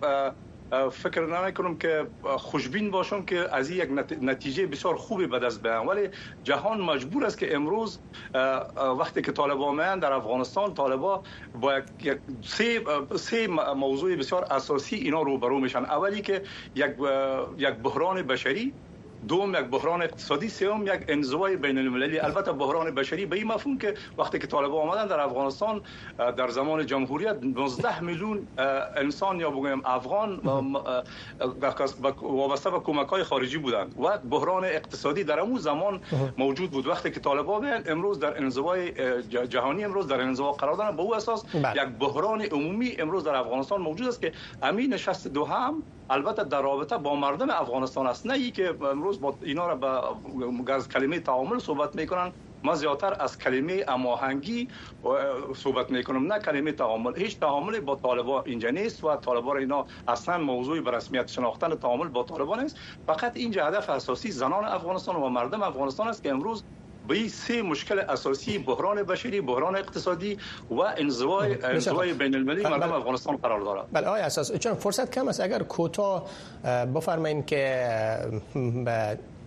فکر 0.92 1.22
نمی 1.26 1.78
که 1.78 2.08
خوشبین 2.24 2.92
باشم 2.92 3.26
که 3.26 3.56
از 3.56 3.70
یک 3.70 3.90
نتیجه 4.22 4.68
بسیار 4.68 4.96
خوبی 4.96 5.28
به 5.28 5.40
دست 5.40 5.64
بیان 5.64 5.88
ولی 5.88 6.10
جهان 6.44 6.82
مجبور 6.82 7.26
است 7.26 7.38
که 7.38 7.56
امروز 7.56 8.02
وقتی 9.00 9.22
که 9.22 9.32
طالبان 9.32 9.76
میان 9.76 10.00
در 10.00 10.14
افغانستان 10.14 10.74
طالبا 10.74 11.24
با 11.54 11.82
یک 12.04 12.18
سه 12.46 12.82
سه 13.16 13.48
موضوع 13.76 14.16
بسیار 14.16 14.46
اساسی 14.52 14.96
اینا 14.96 15.22
روبرو 15.22 15.60
میشن. 15.60 15.86
اولی 15.86 16.22
که 16.22 16.44
یک 16.76 16.92
یک 17.58 17.74
بحران 17.84 18.22
بشری 18.22 18.74
دوم 19.28 19.56
یک 19.56 19.66
بحران 19.66 20.02
اقتصادی 20.02 20.50
سوم 20.50 20.88
یک 20.88 21.06
انزوای 21.08 21.58
بین 21.58 21.78
المللی 21.78 22.20
البته 22.20 22.52
بحران 22.52 22.96
بشری 22.96 23.26
به 23.26 23.36
این 23.36 23.48
مفهوم 23.48 23.78
که 23.78 23.94
وقتی 24.18 24.40
که 24.40 24.48
طالبان 24.48 24.88
آمدن 24.88 25.08
در 25.08 25.20
افغانستان 25.20 25.82
در 26.18 26.50
زمان 26.50 26.86
جمهوریت 26.86 27.38
19 27.44 28.00
میلیون 28.00 28.48
انسان 28.96 29.40
یا 29.40 29.50
بگویم 29.50 29.82
افغان 29.86 30.42
وابسته 32.22 32.70
به 32.70 32.80
کمک 32.80 33.08
های 33.08 33.24
خارجی 33.24 33.58
بودند. 33.58 33.96
و 34.00 34.18
بحران 34.18 34.66
اقتصادی 34.66 35.24
در 35.24 35.40
اون 35.40 35.60
زمان 35.60 36.02
موجود 36.38 36.72
بود. 36.72 36.88
وقتی 36.88 37.12
که 37.12 37.20
طالبان 37.20 37.62
بیان 37.62 37.84
امروز 37.86 38.20
در 38.20 38.38
انزوای 38.38 38.92
جهانی 39.48 39.84
امروز 39.84 40.08
در 40.08 40.22
انزوا 40.22 40.52
قرار 40.52 40.76
دارن 40.76 40.96
به 40.96 41.02
او 41.02 41.16
اساس 41.16 41.46
بله. 41.46 41.84
یک 41.84 41.90
بحران 42.00 42.42
عمومی 42.42 42.96
امروز 43.00 43.24
در 43.24 43.36
افغانستان 43.36 43.82
موجود 43.82 44.08
است 44.08 44.22
که 44.22 44.32
امین 44.62 44.94
نشست 44.94 45.28
دو 45.28 45.46
هم 45.46 45.84
البته 46.10 46.44
در 46.44 46.62
رابطه 46.62 46.98
با 46.98 47.16
مردم 47.16 47.50
افغانستان 47.50 48.08
است. 48.08 48.26
نه 48.26 48.34
ای 48.34 48.52
که 48.52 48.78
امروز 48.82 49.22
با 49.22 49.40
اینا 49.44 49.68
را 49.68 49.76
به 49.76 50.74
از 50.74 50.90
کلمه 50.90 51.20
تعامل 51.20 51.60
صحبت 51.60 51.96
می‌کنن 51.96 52.34
ما 52.64 52.76
زیادتر 52.76 53.16
از 53.20 53.38
کلمه 53.38 53.86
اماهنگی 53.88 54.68
صحبت 55.56 55.92
می‌کنم 55.92 56.34
نه 56.34 56.40
کلمه 56.40 56.72
تعامل. 56.72 57.18
هیچ 57.20 57.40
تعاملی 57.40 57.80
با 57.80 57.96
طالبان 57.96 58.44
اینجا 58.46 58.70
نیست 58.70 59.04
و 59.04 59.16
طالبان 59.16 59.58
اینا 59.58 59.86
اصلا 60.08 60.38
موضوعی 60.38 60.82
به 60.82 60.92
رسمیت 60.92 61.28
شناختن 61.28 61.76
تعامل 61.76 62.10
با 62.10 62.24
طالبان 62.24 62.60
نیست. 62.62 62.78
فقط 63.08 63.38
اینجا 63.38 63.66
هدف 63.68 63.90
اساسی 63.90 64.32
زنان 64.32 64.66
افغانستان 64.66 65.16
و 65.16 65.30
مردم 65.30 65.64
افغانستان 65.64 66.08
است 66.08 66.24
که 66.24 66.30
امروز 66.32 66.66
به 67.08 67.16
این 67.16 67.30
سه 67.30 67.62
مشکل 67.62 68.00
اساسی 68.00 68.58
بحران 68.58 69.04
بشری 69.04 69.42
بحران 69.42 69.76
اقتصادی 69.76 70.38
و 70.72 70.80
انزوای 70.80 71.64
انزوای 71.64 72.14
بین 72.14 72.36
المللی 72.36 72.64
مردم 72.64 72.80
بله. 72.80 72.94
افغانستان 72.94 73.38
قرار 73.38 73.62
دارد. 73.62 73.86
بله 73.94 74.08
آیا 74.08 74.26
اساس 74.26 74.52
چون 74.52 74.74
فرصت 74.74 75.12
کم 75.12 75.28
است. 75.28 75.42
اگر 75.42 75.64
کوتاه 75.64 76.30
بفرمایید 76.96 77.46
که 77.46 77.88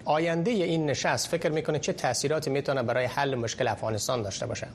آینده 0.05 0.51
این 0.51 0.87
نشست 0.87 1.29
فکر 1.29 1.51
می‌کنه 1.51 1.79
چه 1.79 1.93
تاثیراتی 1.93 2.51
می‌تونه 2.51 2.83
برای 2.83 3.05
حل 3.05 3.35
مشکل 3.35 3.69
افغانستان 3.69 4.23
داشته 4.23 4.47
باشه؟ 4.47 4.69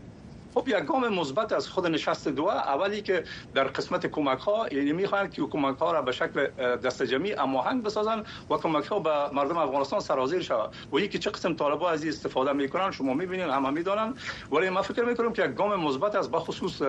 خب 0.53 0.67
یک 0.67 0.75
گام 0.75 1.07
مثبت 1.19 1.53
از 1.53 1.67
خود 1.67 1.87
نشست 1.87 2.27
دو 2.27 2.45
اولی 2.45 3.01
که 3.01 3.23
در 3.53 3.63
قسمت 3.63 4.07
کمک 4.07 4.39
ها 4.39 4.67
یعنی 4.71 4.93
می‌خواهند 4.93 5.33
که 5.33 5.41
کمک 5.47 5.77
ها 5.77 5.91
را 5.91 6.01
به 6.01 6.11
شکل 6.11 6.47
دست 6.77 7.03
جمعی 7.03 7.31
هماهنگ 7.33 7.83
بسازن 7.83 8.23
و 8.49 8.57
کمک 8.57 8.85
ها 8.85 8.99
به 8.99 9.29
مردم 9.33 9.57
افغانستان 9.57 9.99
سرازیر 9.99 10.41
شود 10.41 10.75
و 10.93 10.99
یکی 10.99 11.19
چه 11.19 11.29
قسم 11.29 11.53
طالبا 11.55 11.89
از 11.89 12.05
استفاده 12.05 12.51
می‌کنن 12.53 12.91
شما 12.91 13.13
می‌بینید 13.13 13.49
همه 13.49 13.69
می‌دانن 13.69 14.15
ولی 14.51 14.69
ما 14.69 14.81
فکر 14.81 15.03
می‌کنم 15.03 15.33
که 15.33 15.45
یک 15.45 15.51
گام 15.55 15.75
مثبت 15.75 16.15
از 16.15 16.31
بخصوص 16.31 16.81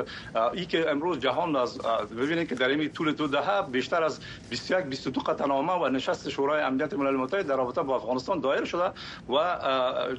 ای 0.53 0.67
که 0.67 0.91
امروز 0.91 1.19
جهان 1.19 1.57
از 1.57 1.79
ببینید 2.19 2.49
که 2.49 2.55
در 2.55 2.69
این 2.69 2.91
طول 2.93 3.13
دو 3.13 3.27
دهه 3.27 3.63
بیشتر 3.63 4.05
از 4.05 4.21
21 4.51 4.85
22 4.85 5.21
قطعنامه 5.21 5.73
و 5.73 5.89
نشست 5.89 6.29
شورای 6.29 6.63
امنیت 6.63 6.95
ملل 6.95 7.17
متحد 7.17 7.47
در 7.47 7.57
رابطه 7.57 7.83
با 7.83 7.97
افغانستان 7.97 8.41
دایر 8.41 8.65
شده 8.65 8.93
و 9.29 9.59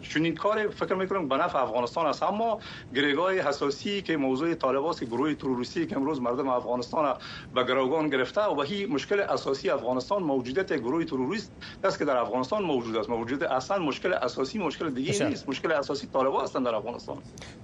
چنین 0.02 0.36
کار 0.36 0.68
فکر 0.70 0.94
می‌کنم 0.96 1.28
به 1.28 1.38
نفع 1.38 1.60
افغانستان 1.60 2.06
است. 2.06 2.24
اما 2.24 2.60
گریگاه 2.96 3.33
حساسی 3.40 4.02
که 4.02 4.18
موضوع 4.18 4.56
طالبان 4.56 4.94
که 4.94 5.06
گروه 5.06 5.34
تروریستی 5.34 5.86
که 5.88 5.96
امروز 5.96 6.22
مردم 6.22 6.48
افغانستان 6.50 7.16
به 7.56 7.64
گروگان 7.64 8.10
گرفته 8.10 8.42
و 8.42 8.62
هی 8.62 8.86
مشکل 8.86 9.20
اساسی 9.20 9.70
افغانستان 9.70 10.24
موجودیت 10.24 10.74
گروه 10.74 11.06
تروریست 11.06 11.52
است 11.84 12.00
که 12.00 12.06
در 12.06 12.18
افغانستان 12.18 12.64
موجود 12.64 12.98
است. 12.98 13.10
موجود 13.10 13.44
اصلا 13.44 13.80
مشکل 13.80 14.14
اساسی 14.14 14.60
مشکل 14.60 14.90
دیگه 14.90 15.26
نیست. 15.28 15.50
مشکل 15.50 15.72
اساسی 15.72 16.08
طالبان 16.14 16.44
هستند 16.44 16.66
در 16.66 16.76
افغانستان. 16.76 17.18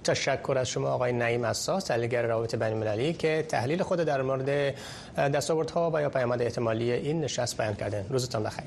تشکر 0.04 0.58
از 0.58 0.68
شما 0.68 0.88
آقای 0.88 1.12
نعیم 1.12 1.44
اساس 1.44 1.84
تحلیلگر 1.84 2.26
روابط 2.26 2.54
بین 2.54 2.72
المللی 2.72 3.12
که 3.12 3.46
تحلیل 3.48 3.82
خود 3.82 3.98
در 3.98 4.22
مورد 4.22 4.74
دستاوردها 5.16 5.90
و 5.94 6.00
یا 6.00 6.08
پیامد 6.10 6.42
احتمالی 6.42 6.92
این 6.92 7.20
نشست 7.20 7.56
بیان 7.56 7.74
کردن. 7.74 8.06
روزتان 8.10 8.42
بخیر. 8.42 8.64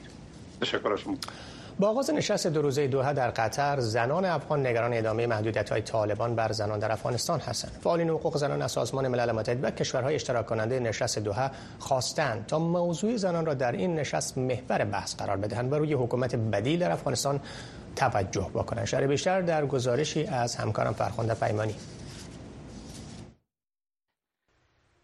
تشکر 0.61 0.93
از 0.93 0.99
شما. 0.99 1.15
با 1.79 1.89
آغاز 1.89 2.09
نشست 2.09 2.47
دو 2.47 2.61
روزه 2.61 2.87
دوحه 2.87 3.13
در 3.13 3.29
قطر 3.29 3.79
زنان 3.79 4.25
افغان 4.25 4.67
نگران 4.67 4.93
ادامه 4.93 5.27
محدودیت 5.27 5.69
های 5.69 5.81
طالبان 5.81 6.35
بر 6.35 6.51
زنان 6.51 6.79
در 6.79 6.91
افغانستان 6.91 7.39
هستند. 7.39 7.71
فعالین 7.83 8.09
حقوق 8.09 8.37
زنان 8.37 8.61
از 8.61 8.71
سازمان 8.71 9.07
ملل 9.07 9.31
متحد 9.31 9.63
و 9.63 9.71
کشورهای 9.71 10.15
اشتراک 10.15 10.45
کننده 10.45 10.79
نشست 10.79 11.19
دوحه 11.19 11.51
خواستند 11.79 12.45
تا 12.45 12.59
موضوع 12.59 13.17
زنان 13.17 13.45
را 13.45 13.53
در 13.53 13.71
این 13.71 13.95
نشست 13.95 14.37
محور 14.37 14.85
بحث 14.85 15.15
قرار 15.15 15.37
بدهند 15.37 15.71
و 15.71 15.75
روی 15.75 15.93
حکومت 15.93 16.35
بدیل 16.35 16.79
در 16.79 16.91
افغانستان 16.91 17.39
توجه 17.95 18.49
بکنند. 18.53 18.85
شرح 18.85 19.05
بیشتر 19.05 19.41
در 19.41 19.65
گزارشی 19.65 20.25
از 20.25 20.55
همکارم 20.55 20.93
فرخنده 20.93 21.33
پیمانی. 21.33 21.75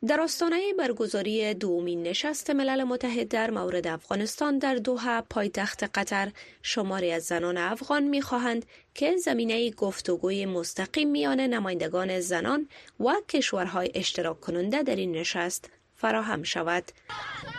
در 0.07 0.21
آستانه 0.21 0.73
برگزاری 0.73 1.53
دومین 1.53 2.03
نشست 2.03 2.49
ملل 2.49 2.83
متحد 2.83 3.27
در 3.27 3.51
مورد 3.51 3.87
افغانستان 3.87 4.57
در 4.57 4.75
دوحه 4.75 5.21
پایتخت 5.21 5.83
قطر. 5.83 6.31
شماری 6.61 7.11
از 7.11 7.23
زنان 7.23 7.57
افغان 7.57 8.03
می‌خواهند 8.03 8.65
که 8.93 9.17
زمینه 9.17 9.71
گفتگوی 9.71 10.45
مستقیم 10.45 11.11
میان 11.11 11.39
نمایندگان 11.39 12.19
زنان 12.19 12.67
و 12.99 13.13
کشورهای 13.29 13.91
اشتراک 13.95 14.39
کننده 14.39 14.83
در 14.83 14.95
این 14.95 15.11
نشست 15.11 15.69
فراهم 16.01 16.43
شود. 16.43 16.83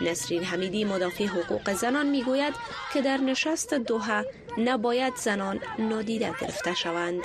نسرین 0.01 0.43
حمیدی 0.43 0.85
مدافع 0.85 1.25
حقوق 1.25 1.73
زنان 1.73 2.09
می‌گوید 2.09 2.53
که 2.93 3.01
در 3.01 3.17
نشست 3.17 3.73
دوحه 3.73 4.25
نباید 4.57 5.15
زنان 5.15 5.59
نادیده 5.79 6.31
گرفته 6.41 6.73
شوند. 6.73 7.21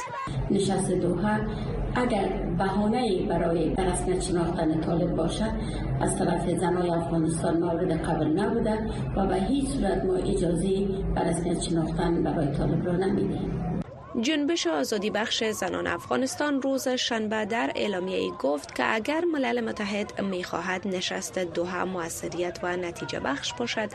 نشست 0.51 0.91
دوحه 0.91 1.47
اگر 1.95 2.29
بهانه 2.59 3.27
برای 3.29 3.75
رسمیت 3.75 4.21
شناختن 4.21 4.81
طالب 4.81 5.17
باشد 5.17 5.53
از 6.01 6.19
طرف 6.19 6.49
زنای 6.49 6.91
افغانستان 6.91 7.61
مورد 7.61 7.93
قبل 7.93 8.27
نبوده 8.27 8.79
و 9.17 9.27
به 9.27 9.37
هیچ 9.37 9.69
صورت 9.69 10.05
ما 10.05 10.15
اجازه 10.15 10.89
بر 11.15 11.25
رسمیت 11.25 11.61
شناختن 11.61 12.23
برای 12.23 12.57
طالب 12.57 12.87
را 12.87 12.93
نمی‌دهیم 12.93 13.83
جنبش 14.21 14.67
آزادی 14.67 15.11
بخش 15.11 15.45
زنان 15.45 15.87
افغانستان 15.87 16.63
روز 16.63 16.89
شنبه 16.89 17.45
در 17.45 17.73
اعلامیه 17.77 18.31
گفت 18.31 18.75
که 18.75 18.95
اگر 18.95 19.25
ملل 19.25 19.61
متحد 19.61 20.21
می 20.21 20.45
خواهد 20.45 20.89
نشست 20.89 21.39
دوها 21.39 21.85
موثریت 21.85 22.59
و 22.63 22.77
نتیجه 22.77 23.21
بخش 23.21 23.53
باشد 23.53 23.91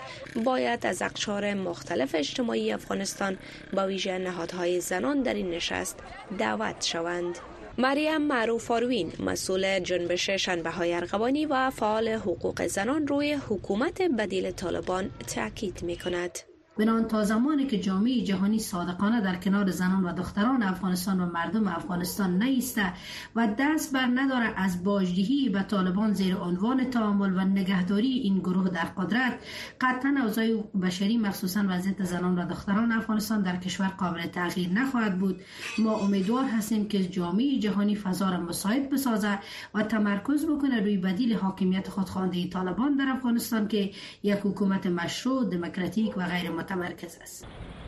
باید 0.45 0.85
از 0.85 1.01
اقشار 1.01 1.53
مختلف 1.53 2.15
اجتماعی 2.15 2.71
افغانستان 2.71 3.37
با 3.73 3.87
ویژه 3.87 4.17
نهادهای 4.17 4.79
زنان 4.79 5.21
در 5.21 5.33
این 5.33 5.49
نشست 5.49 5.99
دعوت 6.37 6.85
شوند. 6.85 7.37
مریم 7.77 8.21
معروف 8.21 8.71
آروین 8.71 9.13
مسئول 9.19 9.79
جنبش 9.79 10.29
شنبه 10.29 10.69
های 10.69 10.93
ارغوانی 10.93 11.45
و 11.45 11.69
فعال 11.69 12.07
حقوق 12.07 12.67
زنان 12.67 13.07
روی 13.07 13.33
حکومت 13.33 14.01
بدیل 14.01 14.51
طالبان 14.51 15.09
تاکید 15.35 15.83
می 15.83 15.97
کند. 15.97 16.50
بنان 16.81 17.07
تا 17.07 17.23
زمانی 17.23 17.65
که 17.65 17.79
جامعه 17.79 18.21
جهانی 18.21 18.59
صادقانه 18.59 19.21
در 19.21 19.35
کنار 19.35 19.71
زنان 19.71 20.03
و 20.03 20.13
دختران 20.13 20.63
افغانستان 20.63 21.21
و 21.21 21.25
مردم 21.25 21.67
افغانستان 21.67 22.43
نیسته 22.43 22.93
و 23.35 23.47
دست 23.59 23.93
بر 23.93 24.09
نداره 24.15 24.53
از 24.55 24.83
باجدهی 24.83 25.50
به 25.50 25.63
طالبان 25.63 26.13
زیر 26.13 26.35
عنوان 26.35 26.89
تعامل 26.89 27.38
و 27.38 27.39
نگهداری 27.39 28.07
این 28.07 28.39
گروه 28.39 28.69
در 28.69 28.83
قدرت 28.97 29.39
قطعا 29.81 30.15
اوضاع 30.23 30.45
بشری 30.81 31.17
مخصوصا 31.17 31.63
وضعیت 31.67 32.03
زنان 32.03 32.39
و 32.39 32.45
دختران 32.45 32.91
افغانستان 32.91 33.41
در 33.41 33.57
کشور 33.57 33.88
قابل 33.88 34.25
تغییر 34.25 34.69
نخواهد 34.69 35.19
بود. 35.19 35.41
ما 35.77 35.97
امیدوار 35.97 36.45
هستیم 36.45 36.88
که 36.88 37.03
جامعه 37.03 37.59
جهانی 37.59 37.95
فضا 37.95 38.29
را 38.29 38.39
مساعد 38.39 38.89
بسازه 38.89 39.39
و 39.73 39.83
تمرکز 39.83 40.45
بکنه 40.45 40.79
روی 40.79 40.97
بدیل 40.97 41.33
حاکمیت 41.33 41.89
خودخوانده 41.89 42.47
طالبان 42.47 42.95
در 42.95 43.09
افغانستان 43.09 43.67
که 43.67 43.91
یک 44.23 44.38
حکومت 44.43 44.88
مشروع 44.88 45.50
دموکراتیک 45.50 46.17
و 46.17 46.25
غیر 46.25 46.51
متمرکز 46.75 47.17
است 47.21 47.45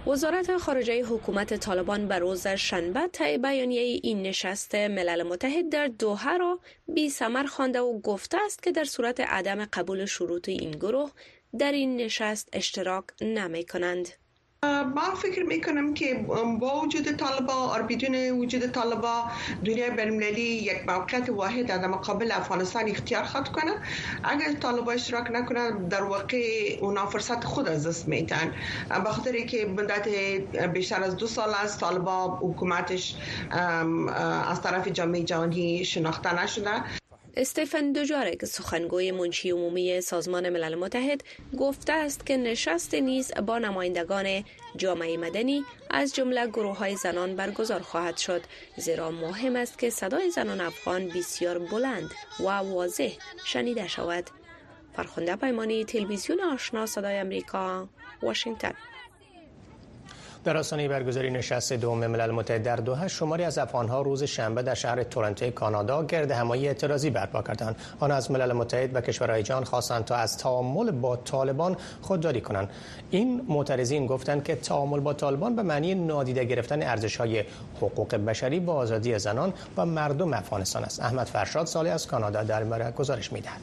وزارت 0.07 0.57
خارجه 0.57 1.03
حکومت 1.05 1.53
طالبان 1.53 2.07
بر 2.07 2.19
روز 2.19 2.47
شنبه 2.47 3.07
طی 3.07 3.37
بیانیه 3.37 3.81
این 3.81 4.21
نشست 4.21 4.75
ملل 4.75 5.23
متحد 5.23 5.69
در 5.69 5.87
دوحه 5.87 6.37
را 6.37 6.59
بی 6.87 7.09
سمر 7.09 7.43
خوانده 7.43 7.81
و 7.81 7.99
گفته 7.99 8.37
است 8.45 8.63
که 8.63 8.71
در 8.71 8.83
صورت 8.83 9.19
عدم 9.19 9.65
قبول 9.65 10.05
شروط 10.05 10.49
این 10.49 10.71
گروه 10.71 11.11
در 11.59 11.71
این 11.71 11.97
نشست 11.97 12.49
اشتراک 12.53 13.05
نمی 13.21 13.65
کنند. 13.65 14.07
ما 14.63 15.15
فکر 15.15 15.43
می‌کنم 15.43 15.93
که 15.93 16.25
با 16.59 16.81
وجود 16.81 17.11
طالبا 17.11 17.75
و 17.79 17.83
بدون 17.83 18.29
وجود 18.39 18.71
طالبا 18.71 19.23
دنیا 19.65 19.89
برملالی 19.89 20.41
یک 20.41 20.77
موقعیت 20.87 21.29
واحد 21.29 21.65
در 21.65 21.87
مقابل 21.87 22.31
افغانستان 22.31 22.87
اختیار 22.89 23.23
خواهد 23.23 23.47
کنه. 23.47 23.71
اگر 24.23 24.53
طالبا 24.53 24.91
اشتراک 24.91 25.31
نکنند 25.31 25.89
در 25.89 26.03
واقع 26.03 26.77
اونا 26.81 27.05
فرصت 27.05 27.43
خود 27.43 27.67
از 27.69 27.87
دست 27.87 28.07
میتن 28.07 28.53
به 28.89 29.09
خاطر 29.09 29.31
که 29.31 29.65
مدت 29.65 30.07
بیشتر 30.73 31.03
از 31.03 31.17
دو 31.17 31.27
سال 31.27 31.49
است 31.63 31.79
طالبا 31.79 32.27
حکومتش 32.41 33.15
از 34.49 34.61
طرف 34.61 34.87
جامعه 34.87 35.23
جهانی 35.23 35.85
شناخته 35.85 36.43
نشده. 36.43 37.02
استفن 37.37 37.91
دوجارک 37.91 38.45
سخنگوی 38.45 39.11
منشی 39.11 39.49
عمومی 39.51 40.01
سازمان 40.01 40.49
ملل 40.49 40.75
متحد 40.75 41.23
گفته 41.57 41.93
است 41.93 42.25
که 42.25 42.37
نشست 42.37 42.93
نیز 42.93 43.31
با 43.33 43.59
نمایندگان 43.59 44.43
جامعه 44.77 45.17
مدنی 45.17 45.65
از 45.89 46.15
جمله 46.15 46.47
گروه 46.47 46.77
های 46.77 46.95
زنان 46.95 47.35
برگزار 47.35 47.79
خواهد 47.79 48.17
شد 48.17 48.41
زیرا 48.77 49.11
مهم 49.11 49.55
است 49.55 49.79
که 49.79 49.89
صدای 49.89 50.31
زنان 50.31 50.61
افغان 50.61 51.07
بسیار 51.07 51.59
بلند 51.59 52.11
و 52.39 52.43
واضح 52.43 53.11
شنیده 53.45 53.87
شود. 53.87 54.29
فرخنده 54.95 55.35
پیمانی 55.35 55.85
تلویزیون 55.85 56.39
آشنا 56.39 56.85
صدای 56.85 57.15
امریکا 57.15 57.89
واشنگتن. 58.21 58.73
در 60.43 60.57
آستانه 60.57 60.87
برگزاری 60.87 61.29
نشست 61.29 61.73
دوم 61.73 62.07
ملل 62.07 62.31
متحد 62.31 62.63
در 62.63 62.75
دوحه 62.75 63.07
شماری 63.07 63.43
از 63.43 63.57
افغانها 63.57 64.01
روز 64.01 64.23
شنبه 64.23 64.61
در 64.61 64.73
شهر 64.73 65.03
تورنتو 65.03 65.49
کانادا 65.49 66.03
گرد 66.03 66.31
همایی 66.31 66.67
اعتراضی 66.67 67.09
برپا 67.09 67.41
کردند. 67.41 67.75
آن 67.99 68.11
از 68.11 68.31
ملل 68.31 68.53
متحد 68.53 68.95
و 68.95 69.01
کشورهای 69.01 69.43
جهان 69.43 69.63
خواستند 69.63 70.05
تا 70.05 70.15
از 70.15 70.37
تعامل 70.37 70.91
با 70.91 71.15
طالبان 71.15 71.77
خودداری 72.01 72.41
کنند. 72.41 72.69
این 73.09 73.45
معترضین 73.47 74.07
گفتند 74.07 74.43
که 74.43 74.55
تعامل 74.55 74.99
با 74.99 75.13
طالبان 75.13 75.55
به 75.55 75.63
معنی 75.63 75.95
نادیده 75.95 76.45
گرفتن 76.45 76.83
ارزش‌های 76.83 77.43
حقوق 77.77 78.15
بشری 78.15 78.59
با 78.59 78.73
آزادی 78.73 79.19
زنان 79.19 79.53
و 79.77 79.85
مردم 79.85 80.33
افغانستان 80.33 80.83
است. 80.83 81.01
احمد 81.01 81.27
فرشاد 81.27 81.65
سالی 81.65 81.89
از 81.89 82.07
کانادا 82.07 82.43
در 82.43 82.91
گزارش 82.91 83.33
می‌دهد. 83.33 83.61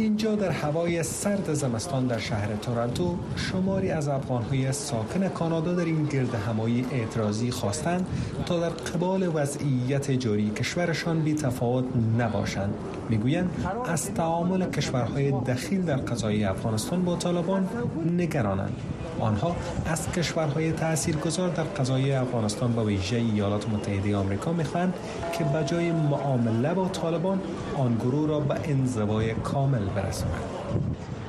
اینجا 0.00 0.34
در 0.34 0.50
هوای 0.50 1.02
سرد 1.02 1.54
زمستان 1.54 2.06
در 2.06 2.18
شهر 2.18 2.56
تورنتو 2.56 3.16
شماری 3.36 3.90
از 3.90 4.08
افغانهای 4.08 4.72
ساکن 4.72 5.28
کانادا 5.28 5.74
در 5.74 5.84
این 5.84 6.04
گرد 6.04 6.34
همایی 6.34 6.86
اعتراضی 6.92 7.50
خواستند 7.50 8.06
تا 8.46 8.60
در 8.60 8.68
قبال 8.68 9.30
وضعیت 9.34 10.10
جاری 10.10 10.50
کشورشان 10.50 11.20
بی 11.20 11.34
تفاوت 11.34 11.84
نباشند. 12.18 12.74
می‌گویند 13.08 13.50
از 13.88 14.14
تعامل 14.14 14.70
کشورهای 14.70 15.30
دخیل 15.30 15.82
در 15.82 15.96
قضایی 15.96 16.44
افغانستان 16.44 17.04
با 17.04 17.16
طالبان 17.16 17.68
نگرانند. 18.16 18.76
آنها 19.20 19.56
از 19.86 20.12
کشورهای 20.12 20.72
تاثیرگذار 20.72 21.48
در 21.48 21.62
قضایی 21.62 22.12
افغانستان 22.12 22.76
و 22.76 22.86
ویژه 22.86 23.16
ایالات 23.16 23.68
متحده 23.68 24.16
آمریکا 24.16 24.52
می‌خواهند 24.52 24.94
که 25.38 25.44
بجای 25.44 25.92
معامله 25.92 26.74
با 26.74 26.88
طالبان 26.88 27.40
آن 27.76 27.94
گروه 27.94 28.28
را 28.28 28.40
به 28.40 28.54
انزوای 28.64 29.34
کامل 29.34 29.84
برسانند. 29.84 30.42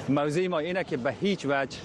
موضوع 0.09 0.47
ما 0.47 0.59
اینه 0.59 0.83
که 0.83 0.97
به 0.97 1.11
هیچ 1.21 1.45
وجه 1.45 1.77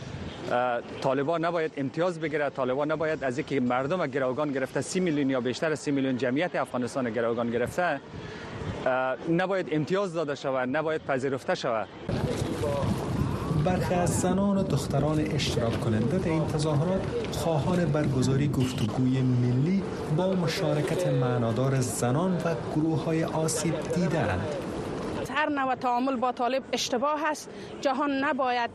طالبان 1.00 1.44
نباید 1.44 1.72
امتیاز 1.76 2.20
بگیره 2.20 2.50
طالبان 2.50 2.92
نباید 2.92 3.24
از 3.24 3.38
اینکه 3.38 3.60
مردم 3.60 4.06
گروگان 4.06 4.52
گرفته 4.52 4.80
سی 4.80 5.00
میلیون 5.00 5.30
یا 5.30 5.40
بیشتر 5.40 5.74
سی 5.74 5.90
میلیون 5.90 6.16
جمعیت 6.16 6.56
افغانستان 6.56 7.10
گروگان 7.10 7.50
گرفته 7.50 8.00
نباید 9.30 9.68
امتیاز 9.72 10.14
داده 10.14 10.34
شود 10.34 10.76
نباید 10.76 11.00
پذیرفته 11.04 11.54
شود. 11.54 11.88
برخی 13.66 13.94
از 13.94 14.20
زنان 14.20 14.58
و 14.58 14.62
دختران 14.62 15.20
اشتراک 15.20 15.80
کننده 15.80 16.18
در 16.18 16.30
این 16.30 16.46
تظاهرات 16.46 17.00
خواهان 17.32 17.84
برگزاری 17.84 18.48
گفتگوی 18.48 19.22
ملی 19.22 19.82
با 20.16 20.32
مشارکت 20.32 21.06
معنادار 21.06 21.80
زنان 21.80 22.36
و 22.36 22.54
گروه 22.76 23.04
های 23.04 23.24
آسیب 23.24 23.74
دیدند. 23.94 24.40
هر 25.34 25.48
نوع 25.48 25.74
تعامل 25.74 26.16
با 26.16 26.32
طالب 26.32 26.62
اشتباه 26.72 27.24
است. 27.24 27.48
جهان 27.80 28.24
نباید 28.24 28.70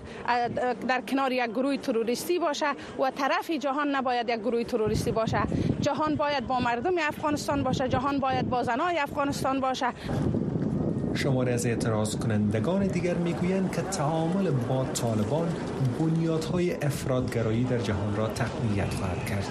در 0.88 1.02
کنار 1.02 1.32
یک 1.32 1.50
گروه 1.50 1.78
تروریستی 1.78 2.40
باشه 2.40 2.72
و 3.00 3.12
طرف 3.12 3.52
جهان 3.52 3.96
نباید 3.96 4.30
یک 4.30 4.40
گروه 4.40 4.64
تروریستی 4.64 5.12
باشه. 5.12 5.42
جهان 5.82 6.16
باید 6.16 6.48
با 6.48 6.60
مردم 6.60 6.94
افغانستان 7.08 7.64
باشه. 7.64 7.90
جهان 7.90 8.20
باید 8.20 8.50
با 8.50 8.64
زنای 8.64 9.00
افغانستان 9.00 9.60
باشه. 9.60 9.88
شماره 11.16 11.54
از 11.54 11.66
اعتراض 11.66 12.16
کنندگان 12.16 12.88
دیگر 12.88 13.14
می‌گویند 13.14 13.76
که 13.76 13.82
تعامل 13.82 14.52
با 14.52 14.86
طالبان 14.86 15.48
بنیادهای 16.00 16.74
افرادگرایی 16.74 17.64
در 17.64 17.78
جهان 17.78 18.16
را 18.16 18.28
تقویت 18.28 18.94
خواهد 18.94 19.26
کرد. 19.26 19.48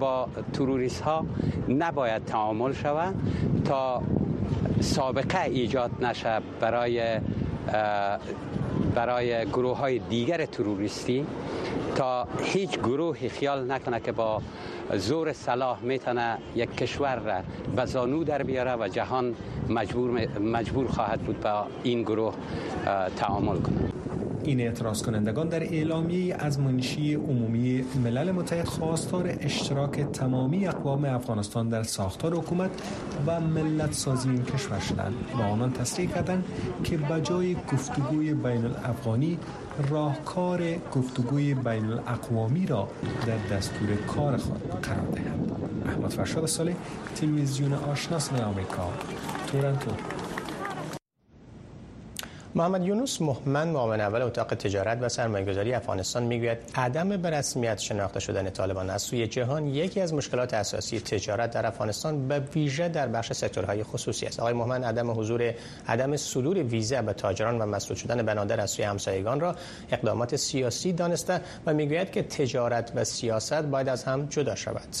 با 0.00 0.28
تروریست 0.52 1.00
ها 1.00 1.26
نباید 1.68 2.24
تعامل 2.24 2.72
شود 2.72 3.14
تا 3.64 4.02
سابقه 4.80 5.44
ایجاد 5.44 5.90
نشه 6.04 6.40
برای 6.60 7.20
برای 8.94 9.46
گروه 9.46 9.76
های 9.78 9.98
دیگر 9.98 10.46
تروریستی. 10.46 11.26
تا 11.96 12.28
هیچ 12.42 12.78
گروهی 12.78 13.28
خیال 13.28 13.72
نکنه 13.72 14.00
که 14.00 14.12
با 14.12 14.42
زور 14.96 15.32
صلاح 15.32 15.78
می‌تونه 15.82 16.38
یک 16.56 16.76
کشور 16.76 17.16
را 17.18 17.40
به 17.76 17.84
زانو 17.84 18.24
در 18.24 18.42
بیاره 18.42 18.76
و 18.76 18.88
جهان 18.88 19.34
مجبور, 19.70 20.38
مجبور 20.38 20.86
خواهد 20.86 21.20
بود 21.20 21.40
با 21.40 21.66
این 21.82 22.02
گروه 22.02 22.34
تعامل 23.16 23.56
کنه 23.56 24.00
این 24.44 24.60
اعتراض 24.60 25.02
کنندگان 25.02 25.48
در 25.48 25.62
اعلامیه 25.62 26.34
از 26.34 26.60
منشی 26.60 27.14
عمومی 27.14 27.84
ملل 28.04 28.30
متحد 28.30 28.64
خواستار 28.64 29.36
اشتراک 29.40 30.00
تمامی 30.00 30.66
اقوام 30.66 31.04
افغانستان 31.04 31.68
در 31.68 31.82
ساختار 31.82 32.34
حکومت 32.34 32.70
و 33.26 33.40
ملت 33.40 33.92
سازی 33.92 34.30
این 34.30 34.44
کشور 34.44 34.78
شدند. 34.78 35.14
و 35.38 35.42
آنان 35.42 35.72
تصریح 35.72 36.10
کردند 36.10 36.44
که 36.84 36.96
بجای 36.96 37.56
گفتگوی 37.72 38.34
بین 38.34 38.64
الافغانی 38.64 39.38
راهکار 39.90 40.62
گفتگوی 40.94 41.54
بین 41.54 41.84
الاقوامی 41.84 42.66
را 42.66 42.88
در 43.26 43.56
دستور 43.56 43.88
کار 44.06 44.36
خود 44.36 44.80
قرار 44.82 45.06
دهند. 45.14 45.52
احمد 45.86 46.10
فرشاد 46.10 46.46
سالی 46.46 46.76
تلویزیون 47.16 47.72
آشناس 47.72 48.32
آمریکا 48.32 48.88
محمد 52.54 52.84
یونس 52.84 53.22
مهمن 53.22 53.68
معاون 53.68 54.00
اول 54.00 54.22
اتاق 54.22 54.54
تجارت 54.54 54.98
و 55.02 55.08
سرمایه‌گذاری 55.08 55.74
افغانستان 55.74 56.22
می‌گوید 56.22 56.58
عدم 56.74 57.08
به 57.08 57.30
رسمیت 57.30 57.78
شناخته 57.78 58.20
شدن 58.20 58.50
طالبان 58.50 58.90
از 58.90 59.02
سوی 59.02 59.26
جهان 59.26 59.66
یکی 59.66 60.00
از 60.00 60.14
مشکلات 60.14 60.54
اساسی 60.54 61.00
تجارت 61.00 61.50
در 61.50 61.66
افغانستان 61.66 62.28
به 62.28 62.38
ویژه 62.54 62.88
در 62.88 63.08
بخش 63.08 63.32
سکتورهای 63.32 63.82
خصوصی 63.84 64.26
است. 64.26 64.40
آقای 64.40 64.54
مهمن 64.54 64.84
عدم 64.84 65.10
حضور 65.10 65.54
عدم 65.88 66.16
صدور 66.16 66.62
ویزه 66.62 67.02
به 67.02 67.12
تاجران 67.12 67.58
و 67.58 67.66
مسئول 67.66 67.96
شدن 67.96 68.22
بنادر 68.22 68.60
از 68.60 68.70
سوی 68.70 68.84
همسایگان 68.84 69.40
را 69.40 69.54
اقدامات 69.92 70.36
سیاسی 70.36 70.92
دانسته 70.92 71.40
و 71.66 71.74
می‌گوید 71.74 72.10
که 72.10 72.22
تجارت 72.22 72.92
و 72.94 73.04
سیاست 73.04 73.62
باید 73.62 73.88
از 73.88 74.04
هم 74.04 74.26
جدا 74.26 74.54
شود. 74.54 74.96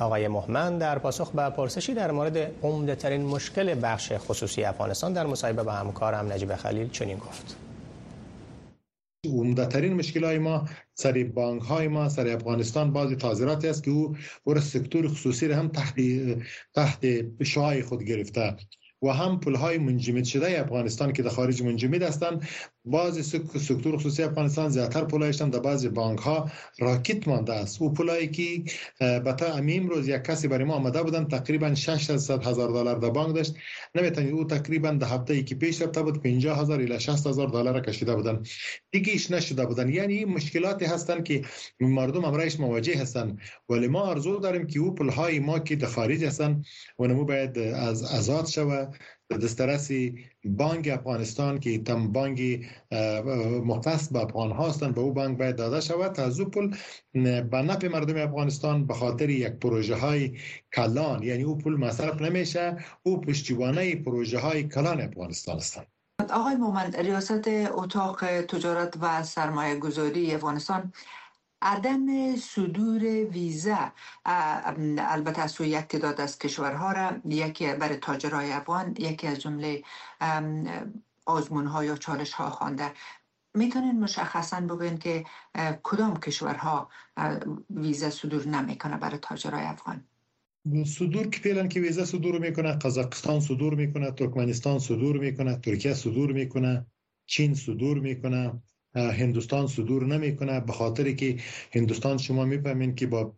آقای 0.00 0.28
محمن 0.28 0.78
در 0.78 0.98
پاسخ 0.98 1.30
به 1.30 1.50
پرسشی 1.50 1.94
در 1.94 2.10
مورد 2.10 2.52
عمده 2.62 2.94
ترین 2.94 3.22
مشکل 3.22 3.80
بخش 3.82 4.12
خصوصی 4.12 4.64
افغانستان 4.64 5.12
در 5.12 5.26
مصاحبه 5.26 5.62
با 5.62 5.72
همکارم 5.72 6.32
نجیب 6.32 6.56
خلیل 6.56 6.90
چنین 6.90 7.16
گفت. 7.18 7.56
عمده 9.26 9.66
ترین 9.66 9.92
مشکل 9.94 10.24
های 10.24 10.38
ما 10.38 10.68
سر 10.94 11.24
بانک 11.34 11.62
های 11.62 11.88
ما 11.88 12.08
سر 12.08 12.28
افغانستان 12.28 12.92
بعضی 12.92 13.16
تازراتی 13.16 13.68
است 13.68 13.84
که 13.84 13.90
او 13.90 14.16
بر 14.46 14.60
سکتور 14.60 15.08
خصوصی 15.08 15.48
را 15.48 15.56
هم 15.56 15.68
تحت 15.68 15.94
تحت 16.74 17.06
شعای 17.42 17.82
خود 17.82 18.02
گرفته. 18.02 18.56
و 19.02 19.08
هم 19.08 19.40
پول 19.40 19.54
های 19.54 19.78
منجمد 19.78 20.24
شده 20.24 20.60
افغانستان 20.60 21.12
که 21.12 21.22
در 21.22 21.30
خارج 21.30 21.62
منجمد 21.62 22.02
هستند 22.02 22.48
بعضی 22.84 23.22
سکتور 23.58 23.96
خصوصی 23.96 24.22
افغانستان 24.22 24.68
زیاتر 24.68 25.04
پولایشتن 25.04 25.50
در 25.50 25.58
بعضی 25.58 25.88
بانک 25.88 26.18
ها 26.18 26.50
راکیت 26.78 27.28
مانده 27.28 27.52
است 27.52 27.82
او 27.82 27.92
پولایی 27.92 28.28
که 28.28 28.62
به 28.98 29.32
تا 29.32 29.46
امیم 29.46 29.88
روز 29.88 30.08
یک 30.08 30.22
کسی 30.22 30.48
برای 30.48 30.64
ما 30.64 30.74
آمده 30.74 31.02
بودن 31.02 31.24
تقریبا 31.24 31.74
600 31.74 32.46
هزار 32.46 32.68
دلار 32.68 32.98
در 32.98 33.10
بانک 33.10 33.34
داشت 33.34 33.54
نمی‌تونید 33.94 34.32
او 34.32 34.44
تقریبا 34.44 34.90
در 34.90 35.06
هفته 35.06 35.34
ای 35.34 35.44
که 35.44 35.54
پیش 35.54 35.82
رفته 35.82 36.02
بود 36.02 36.22
50 36.22 36.60
هزار 36.60 36.80
الی 36.80 37.00
60 37.00 37.26
هزار 37.26 37.48
دلار 37.48 37.80
کشیده 37.80 38.14
بودن 38.14 38.42
دیگه 38.90 39.12
ایش 39.12 39.30
نشده 39.30 39.66
بودن 39.66 39.88
یعنی 39.88 40.24
مشکلاتی 40.24 40.84
هستن 40.84 41.22
که 41.22 41.42
مردم 41.80 42.24
امرایش 42.24 42.60
مواجه 42.60 42.98
هستن 42.98 43.38
ولی 43.68 43.88
ما 43.88 44.10
ارزو 44.10 44.38
داریم 44.38 44.66
که 44.66 44.80
او 44.80 44.94
پول 44.94 45.38
ما 45.38 45.58
که 45.58 45.76
در 45.76 45.86
خارج 45.86 46.24
هستن 46.24 46.62
و 46.98 47.06
نمو 47.06 47.24
باید 47.24 47.58
از 47.58 48.04
آزاد 48.04 48.46
شوه 48.46 48.86
دسترس 49.38 49.90
بانک 50.44 50.88
افغانستان 50.88 51.60
که 51.60 51.78
تم 51.78 52.12
بانک 52.12 52.40
مختص 53.64 54.12
به 54.12 54.18
افغان 54.18 54.52
هستند 54.52 54.94
به 54.94 55.00
او 55.00 55.12
بانک 55.12 55.38
باید 55.38 55.56
داده 55.56 55.80
شود. 55.80 56.12
تا 56.12 56.24
از 56.24 56.40
پول 56.40 56.76
به 57.12 57.62
نفع 57.62 57.88
مردم 57.88 58.16
افغانستان 58.16 58.86
به 58.86 58.94
خاطر 58.94 59.30
یک 59.30 59.52
پروژه 59.52 59.96
های 59.96 60.38
کلان. 60.72 61.22
یعنی 61.22 61.42
او 61.42 61.58
پول 61.58 61.76
مصرف 61.76 62.22
نمیشه 62.22 62.76
او 63.02 63.20
پشتیبانه 63.20 63.96
پروژه 63.96 64.38
های 64.38 64.68
کلان 64.68 65.00
افغانستان 65.00 65.56
هستند. 65.56 65.86
آقای 66.30 66.54
مومند 66.54 66.96
ریاست 66.96 67.48
اتاق 67.48 68.24
تجارت 68.40 68.96
و 69.00 69.22
سرمایه 69.22 69.76
گذاری 69.76 70.34
افغانستان 70.34 70.92
عدم 71.62 72.36
صدور 72.36 73.04
ویزا. 73.04 73.92
البته 74.24 75.42
از 75.42 75.50
سوی 75.50 75.68
یک 75.68 75.84
تعداد 75.84 76.20
از 76.20 76.38
کشورها 76.38 76.92
را 76.92 77.12
یکی 77.24 77.74
برای 77.74 77.96
تاجرای 77.96 78.52
افغان 78.52 78.94
یکی 78.98 79.26
از 79.26 79.38
جمله 79.38 79.82
آزمون 81.26 81.66
ها 81.66 81.84
یا 81.84 81.96
چالش 81.96 82.32
ها 82.32 82.50
خوانده. 82.50 82.92
می‌تونین 83.54 84.00
مشخصا 84.00 84.60
بگوین 84.60 84.98
که 84.98 85.24
کدام 85.82 86.16
کشورها 86.16 86.88
ویزا 87.70 88.10
صدور 88.10 88.46
نمی‌کنه 88.46 88.96
برای 88.96 89.18
تاجرای 89.18 89.64
افغان؟ 89.64 90.04
صدور 90.86 91.26
که 91.26 91.40
پیلن 91.40 91.68
که 91.68 91.80
ویزا 91.80 92.04
صدور 92.04 92.38
می‌کنه 92.38 92.72
قزاقستان 92.72 93.40
صدور 93.40 93.74
می‌کنه 93.74 94.10
ترکمنستان 94.10 94.78
صدور 94.78 95.18
می‌کنه 95.18 95.56
ترکیه 95.56 95.94
صدور 95.94 96.32
می‌کنه 96.32 96.86
چین 97.26 97.54
صدور 97.54 97.98
می‌کنه. 97.98 98.62
هندوستان 98.94 99.66
صدور 99.66 100.06
نمی‌کنه 100.06 100.60
به 100.60 100.72
خاطر 100.72 101.12
که 101.12 101.36
هندوستان 101.72 102.18
شما 102.18 102.44
می‌فهمین 102.44 102.94
که 102.94 103.06
با 103.06 103.34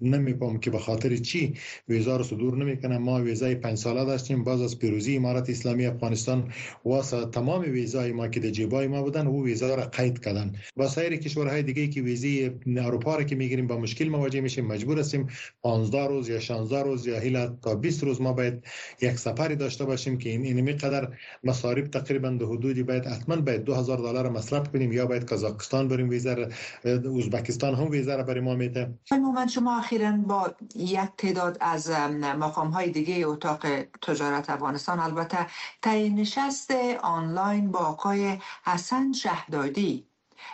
نمیفهم 0.00 0.60
که 0.60 0.70
به 0.70 0.78
خاطر 0.78 1.16
چی 1.16 1.54
ویزا 1.88 2.16
رو 2.16 2.24
صدور 2.24 2.56
نمی‌کنه. 2.56 2.98
ما 2.98 3.22
ویزای 3.22 3.54
پنج 3.54 3.78
ساله 3.78 4.04
داشتیم 4.04 4.44
باز 4.44 4.62
از 4.62 4.78
پیروزی 4.78 5.16
امارات 5.16 5.50
اسلامی 5.50 5.86
افغانستان 5.86 6.52
واسه 6.84 7.26
تمام 7.26 7.60
ویزای 7.60 8.12
ما 8.12 8.28
که 8.28 8.40
در 8.40 8.50
جیبای 8.50 8.86
ما 8.86 9.02
بودن 9.02 9.26
او 9.26 9.44
ویزا 9.44 9.74
را 9.74 9.82
قید 9.82 10.24
کردن. 10.24 10.52
با 10.76 10.88
سایر 10.88 11.16
کشورهای 11.16 11.62
دیگه 11.62 11.88
که 11.88 12.02
ویزی 12.02 12.50
اروپا 12.66 13.16
را 13.16 13.22
که 13.22 13.36
می‌گیریم 13.36 13.66
با 13.66 13.76
مشکل 13.78 14.08
مواجه 14.08 14.40
میشیم 14.40 14.66
مجبور 14.66 14.98
هستیم 14.98 15.26
15 15.62 16.06
روز 16.06 16.28
یا 16.28 16.40
16 16.40 16.82
روز 16.82 17.06
یا 17.06 17.18
هیلا 17.18 17.46
تا 17.62 17.74
20 17.74 18.04
روز 18.04 18.20
ما 18.20 18.32
باید 18.32 18.64
یک 19.02 19.18
سفری 19.18 19.56
داشته 19.56 19.84
باشیم 19.84 20.18
که 20.18 20.30
این 20.30 20.44
اینمی 20.44 20.72
قدر 20.72 21.08
مصارف 21.44 21.88
تقریبا 21.88 22.28
حدودی 22.28 22.82
باید 22.82 23.06
حتما 23.06 23.36
باید 23.36 23.64
2000 23.64 23.98
دلار 23.98 24.28
مصرف 24.28 24.68
کنیم. 24.68 24.91
یا 24.92 25.06
باید 25.06 25.24
کازاکستان 25.24 25.88
بریم 25.88 26.08
ویزا 26.08 26.36
ازبکستان 26.84 27.74
هم 27.74 27.90
ویزا 27.90 28.16
را 28.16 28.22
برای 28.22 28.40
ما 28.40 28.54
میده. 28.54 28.94
مومن 29.12 29.46
شما 29.46 29.78
اخیرا 29.78 30.12
با 30.12 30.54
یک 30.74 31.10
تعداد 31.18 31.58
از 31.60 31.90
مقام 31.90 32.68
های 32.68 32.90
دیگه 32.90 33.26
اتاق 33.26 33.66
تجارت 34.02 34.50
افغانستان 34.50 34.98
البته 35.00 35.46
تعیین 35.82 36.14
نشست 36.14 36.70
آنلاین 37.02 37.70
با 37.70 37.78
آقای 37.78 38.38
حسن 38.64 39.12
شهدادی 39.12 40.06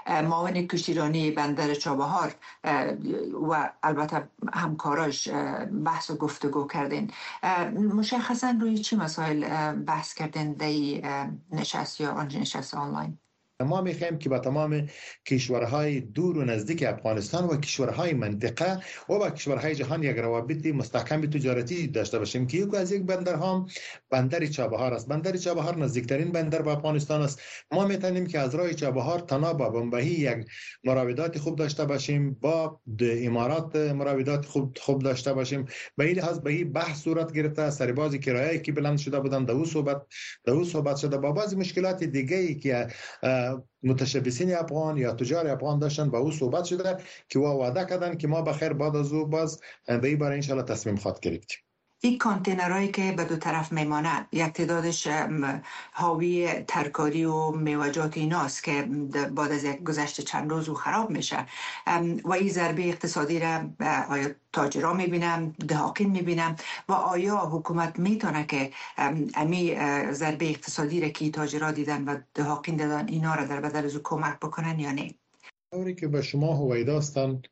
معاون 0.07 0.66
کشتیرانی 0.66 1.31
بندر 1.31 1.74
چابهار 1.74 2.35
و 3.51 3.70
البته 3.83 4.29
همکاراش 4.53 5.29
بحث 5.85 6.11
و 6.11 6.16
گفتگو 6.16 6.66
کردین. 6.66 7.11
مشخصا 7.94 8.55
روی 8.61 8.79
چی 8.79 8.96
مسائل 8.96 9.72
بحث 9.72 10.14
کردین 10.14 10.53
دی 10.53 11.03
نشست 11.53 12.01
یا 12.01 12.12
آن 12.12 12.27
نشست 12.27 12.74
آنلاین؟ 12.74 13.18
ما 13.66 13.81
می‌خوایم 13.81 14.18
که 14.18 14.29
با 14.29 14.38
تمام 14.38 14.87
کشورهای 15.27 16.01
دور 16.01 16.38
و 16.38 16.44
نزدیک 16.44 16.83
افغانستان 16.83 17.44
و 17.44 17.57
کشورهای 17.57 18.12
منطقه 18.12 18.75
و 19.09 19.18
با 19.18 19.31
کشورهای 19.31 19.75
جهان 19.75 20.03
یک 20.03 20.16
روابط 20.16 20.66
مستحکم 20.66 21.21
تجارتی 21.21 21.87
داشته 21.87 22.18
باشیم 22.18 22.47
که 22.47 22.59
یک 22.59 22.75
از 22.75 22.92
یک 22.92 23.03
بندر 23.03 23.35
هم 23.35 23.66
بندر 24.11 24.47
چابهار 24.47 24.94
است. 24.94 25.09
بندر 25.09 25.37
چابهار 25.37 25.77
نزدیکترین 25.77 26.33
بندر 26.33 26.62
به 26.62 26.71
افغانستان 26.71 27.23
است. 27.23 27.42
ما 27.73 27.87
می‌تونیم 27.87 28.27
که 28.27 28.38
از 28.38 28.55
راه 28.55 28.73
چابهار 28.73 29.18
تنها 29.21 29.53
با 29.53 29.71
بمبئی 29.71 30.07
یک 30.07 30.47
مراودات 30.85 31.38
خوب 31.38 31.57
داشته 31.57 31.85
باشیم 31.85 32.37
با 32.40 32.81
امارات 33.01 33.77
مراودات 33.77 34.47
خوب 34.47 34.77
خوب 34.81 35.03
داشته 35.03 35.33
باشیم. 35.33 35.66
به 35.97 36.05
این 36.05 36.16
لحاظ 36.18 36.38
به 36.38 36.51
این 36.51 36.73
بحث 36.73 37.03
صورت 37.03 37.33
گرفته 37.33 37.71
سرباز 37.71 38.14
کرایه 38.14 38.59
که 38.59 38.73
بلند 38.73 38.99
شده 38.99 39.21
بودن 39.21 39.44
دو 39.44 39.64
صحبت 39.64 40.03
دو 40.44 40.64
صحبت 40.64 40.97
شده. 40.97 41.18
با 41.18 41.33
بعضی 41.33 41.57
مشکلات 41.57 42.05
دیگه 42.05 42.37
ای 42.37 42.55
که 42.55 42.87
متشبسین 43.83 44.55
افغان 44.55 44.97
یا 44.97 45.15
تجار 45.15 45.47
افغان 45.47 45.79
داشتن 45.79 46.11
با 46.11 46.19
او 46.19 46.31
صحبت 46.33 46.65
شده 46.65 46.97
که 47.29 47.39
او 47.39 47.47
وعده 47.47 47.85
کردن 47.85 48.17
که 48.17 48.29
ما 48.29 48.43
بخیر 48.43 48.73
بعد 48.73 48.97
از 48.97 49.13
او 49.13 49.27
باز 49.27 49.61
به 49.87 50.17
بار 50.17 50.33
ان 50.33 50.41
تصمیم 50.63 50.97
خواهد 50.97 51.21
گرفتیم. 51.21 51.68
این 52.01 52.19
کانتینرهایی 52.19 52.89
که 52.89 53.13
به 53.13 53.25
دو 53.25 53.37
طرف 53.37 53.73
میمانه 53.73 54.27
یک 54.33 54.45
تعدادش 54.47 55.09
حاوی 55.93 56.63
ترکاری 56.69 57.25
و 57.25 57.51
میوجات 57.51 58.17
ایناست 58.17 58.65
که 58.65 58.83
بعد 59.37 59.53
از 59.53 59.65
یک 59.65 59.83
گذشت 59.83 60.21
چند 60.21 60.51
روز 60.51 60.71
خراب 60.71 61.11
میشه. 61.11 61.47
و 62.25 62.33
این 62.33 62.49
ضربه 62.49 62.89
اقتصادی 62.89 63.39
را 63.39 63.61
آیا 64.09 64.29
تاجرا 64.53 64.95
می‌بینم 64.95 65.53
دهاکین 65.69 66.11
می‌بینم 66.11 66.57
و 66.89 66.93
آیا 66.93 67.37
حکومت 67.37 67.99
می‌تونه 67.99 68.47
که 68.47 68.73
امی 69.35 69.77
ضربه 70.13 70.49
اقتصادی 70.49 71.01
را 71.01 71.09
که 71.09 71.31
تاجرا 71.31 71.71
دیدن 71.71 72.05
و 72.05 72.17
دهاکین 72.35 72.77
دادن 72.77 73.09
اینا 73.09 73.35
را 73.35 73.45
در 73.45 73.61
بدل 73.61 73.85
از 73.85 74.01
کمک 74.05 74.37
بکنن 74.37 74.79
یا 74.79 74.93
نه؟ 74.93 75.15
که 75.95 76.09
به 76.09 76.23
شما 76.23 76.55
هویداستان 76.55 77.43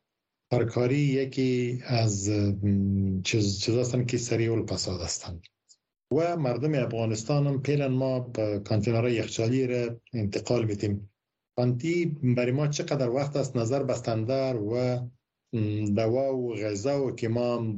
ترکاری 0.51 0.99
یکی 0.99 1.83
از 1.87 2.31
چیز, 3.25 3.61
چیز 3.61 3.77
هستند 3.77 4.07
که 4.07 4.19
سریع 4.19 4.53
الپساد 4.53 5.01
هستند 5.01 5.43
و 6.13 6.37
مردم 6.37 6.75
افغانستان 6.75 7.47
هم 7.47 7.63
پیلن 7.63 7.87
ما 7.87 8.21
به 8.21 8.59
کانتینرهای 8.65 9.13
یخچالی 9.13 9.67
را 9.67 10.01
انتقال 10.13 10.65
میتیم 10.65 11.11
کانتی 11.57 12.07
برای 12.37 12.53
ما 12.53 12.67
چقدر 12.67 13.11
وقت 13.11 13.37
است؟ 13.37 13.57
نظر 13.57 13.83
بستندر 13.83 14.57
و 14.57 14.99
دوا 15.97 16.37
و 16.37 16.55
غذا 16.55 17.07
و 17.07 17.11
که 17.11 17.29
ما 17.29 17.75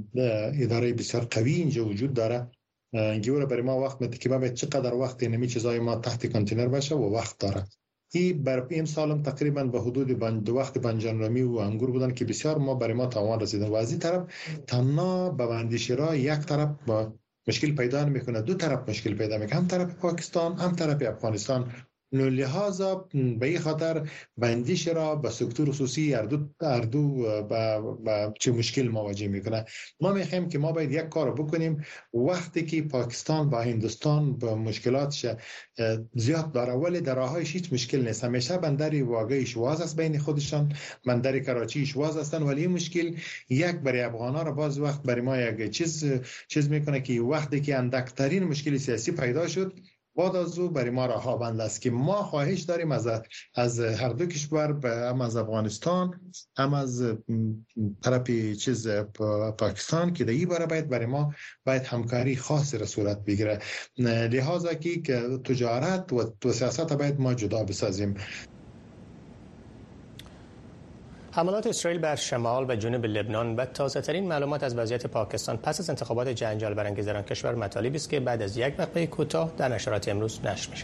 اداره 0.61 0.93
بسیار 0.93 1.25
قوی 1.25 1.55
اینجا 1.55 1.89
وجود 1.89 2.13
داره. 2.13 2.51
اینجا 2.93 3.47
برای 3.47 3.63
ما 3.63 3.81
وقت 3.81 4.01
میده 4.01 4.19
که 4.19 4.29
ما 4.29 4.49
چقدر 4.49 4.95
وقت 4.95 5.23
نمی 5.23 5.49
چیزای 5.49 5.79
ما 5.79 5.97
تحت 5.97 6.27
کانتینر 6.27 6.69
باشه 6.69 6.95
و 6.95 7.15
وقت 7.15 7.39
داره 7.39 7.65
این 8.13 8.43
بر 8.43 8.67
این 8.71 8.85
سالم 8.85 9.23
تقریبا 9.23 9.65
به 9.65 9.81
حدود 9.81 10.19
بند 10.19 10.49
وقت 10.49 10.79
بنجانرامی 10.79 11.43
و 11.43 11.57
انگور 11.57 11.91
بودن 11.91 12.15
که 12.15 12.25
بسیار 12.25 12.59
ما 12.59 12.75
برای 12.75 12.95
ما 12.95 13.07
تاوان 13.07 13.41
رسیدن. 13.41 13.69
و 13.69 13.75
از 13.75 13.91
این 13.91 14.01
طرف 14.01 14.23
تنها 14.67 15.31
به 15.31 15.47
بندی 15.47 15.97
را 15.97 16.17
یک 16.17 16.41
طرف 16.41 16.69
با 16.87 17.13
مشکل 17.49 17.75
پیدا 17.75 18.05
می‌کنه 18.05 18.41
دو 18.43 18.55
طرف 18.55 18.89
مشکل 18.89 19.15
پیدا 19.15 19.39
می‌کنه. 19.39 19.57
هم 19.57 19.67
طرف 19.67 19.95
پاکستان 19.95 20.59
هم 20.59 20.73
طرف 20.73 21.03
افغانستان. 21.03 21.73
لحاظا 22.13 23.09
به 23.15 23.47
این 23.47 23.59
خاطر 23.59 24.09
بندیش 24.37 24.89
را 24.89 25.17
به 25.17 25.31
سکتور 25.31 25.71
خصوصی 25.71 26.15
اردو, 26.15 26.49
اردو 26.61 27.23
با, 27.43 28.35
چه 28.41 28.53
مشکل 28.53 28.89
مواجه 28.89 29.29
می‌کنه. 29.29 29.65
ما 30.01 30.13
می‌خوایم 30.13 30.49
که 30.49 30.59
ما 30.59 30.73
باید 30.73 30.93
یک 30.93 31.09
کار 31.09 31.35
بکنیم. 31.35 31.85
وقتی 32.15 32.67
که 32.67 32.83
پاکستان 32.83 33.51
با 33.51 33.63
هندوستان 33.63 34.33
با 34.33 34.55
مشکلاتش 34.55 35.27
زیاد 36.15 36.53
داره 36.53 36.73
ولی 36.73 37.01
در 37.01 37.15
راهایش 37.15 37.53
هیچ 37.53 37.73
مشکل 37.73 38.07
نیست. 38.07 38.25
همیشه 38.25 38.59
بندری 38.59 39.03
واقعیش 39.03 39.57
واز 39.57 39.81
است 39.81 39.97
بین 39.97 40.19
خودشان 40.19 40.73
بندر 41.07 41.39
کراچیش 41.39 41.97
واز 41.97 42.17
هستن 42.17 42.43
ولی 42.43 42.61
این 42.61 42.71
مشکل 42.71 43.17
یک 43.51 43.77
برای 43.77 44.01
افغان 44.01 44.35
ها 44.35 44.43
را 44.43 44.53
باز 44.53 44.79
وقت 44.79 45.03
برای 45.03 45.21
ما 45.21 45.39
یک 45.39 45.71
چیز 45.71 46.05
چیز 46.49 46.71
می‌کنه 46.71 47.01
که 47.01 47.21
وقتی 47.21 47.61
که 47.61 47.77
اندکترین 47.79 48.45
مشکل 48.45 48.77
سیاسی 48.77 49.13
پیدا 49.13 49.49
شد 49.49 49.73
بعد 50.19 50.37
از 50.37 50.59
او 50.59 50.71
برای 50.71 50.91
ما 50.91 51.07
راه 51.07 51.39
بند 51.39 51.61
است 51.61 51.81
که 51.81 51.91
ما 51.91 52.23
خواهش 52.23 52.61
داریم 52.61 52.93
از 52.93 53.09
از 53.55 53.81
هر 53.81 54.09
دو 54.09 54.27
کشور 54.27 54.87
هم 54.87 55.21
از 55.21 55.37
افغانستان 55.37 56.21
هم 56.57 56.75
از 56.75 57.17
طرف 58.03 58.31
چیز 58.57 58.89
پاکستان 59.59 60.13
که 60.13 60.31
این 60.31 60.49
باره 60.49 60.67
باید 60.67 60.89
برای 60.89 61.07
ما 61.07 61.35
باید 61.67 61.83
همکاری 61.83 62.37
خاصی 62.37 62.79
را 62.79 62.87
صورت 62.87 63.25
بگیره. 63.25 63.59
لحاظا 63.99 64.75
که 64.75 64.97
تجارت 65.45 66.13
و 66.13 66.53
سیاست 66.53 66.93
باید 66.93 67.21
ما 67.21 67.35
جدا 67.35 67.65
بسازیم. 67.65 68.15
حملات 71.39 71.67
اسرائیل 71.67 72.01
بر 72.01 72.17
شمال 72.17 72.71
و 72.71 72.77
جنوب 72.77 73.05
لبنان 73.05 73.57
و 73.57 73.65
تازه 73.65 74.01
ترین 74.01 74.29
معلومات 74.29 74.63
از 74.63 74.79
وضعیت 74.79 75.07
پاکستان 75.07 75.57
پس 75.57 75.81
از 75.81 75.91
انتخابات 75.91 76.29
جنجال 76.29 76.75
برانگیز 76.75 77.09
کشور 77.09 77.55
مطالبی 77.55 77.97
است 77.97 78.11
که 78.11 78.21
بعد 78.21 78.43
از 78.43 78.57
یک 78.57 78.75
وقفه 78.79 79.07
کوتاه 79.07 79.53
در 79.59 79.69
نشرات 79.69 80.09
امروز 80.09 80.41
نشر 80.45 80.71
می 80.71 80.77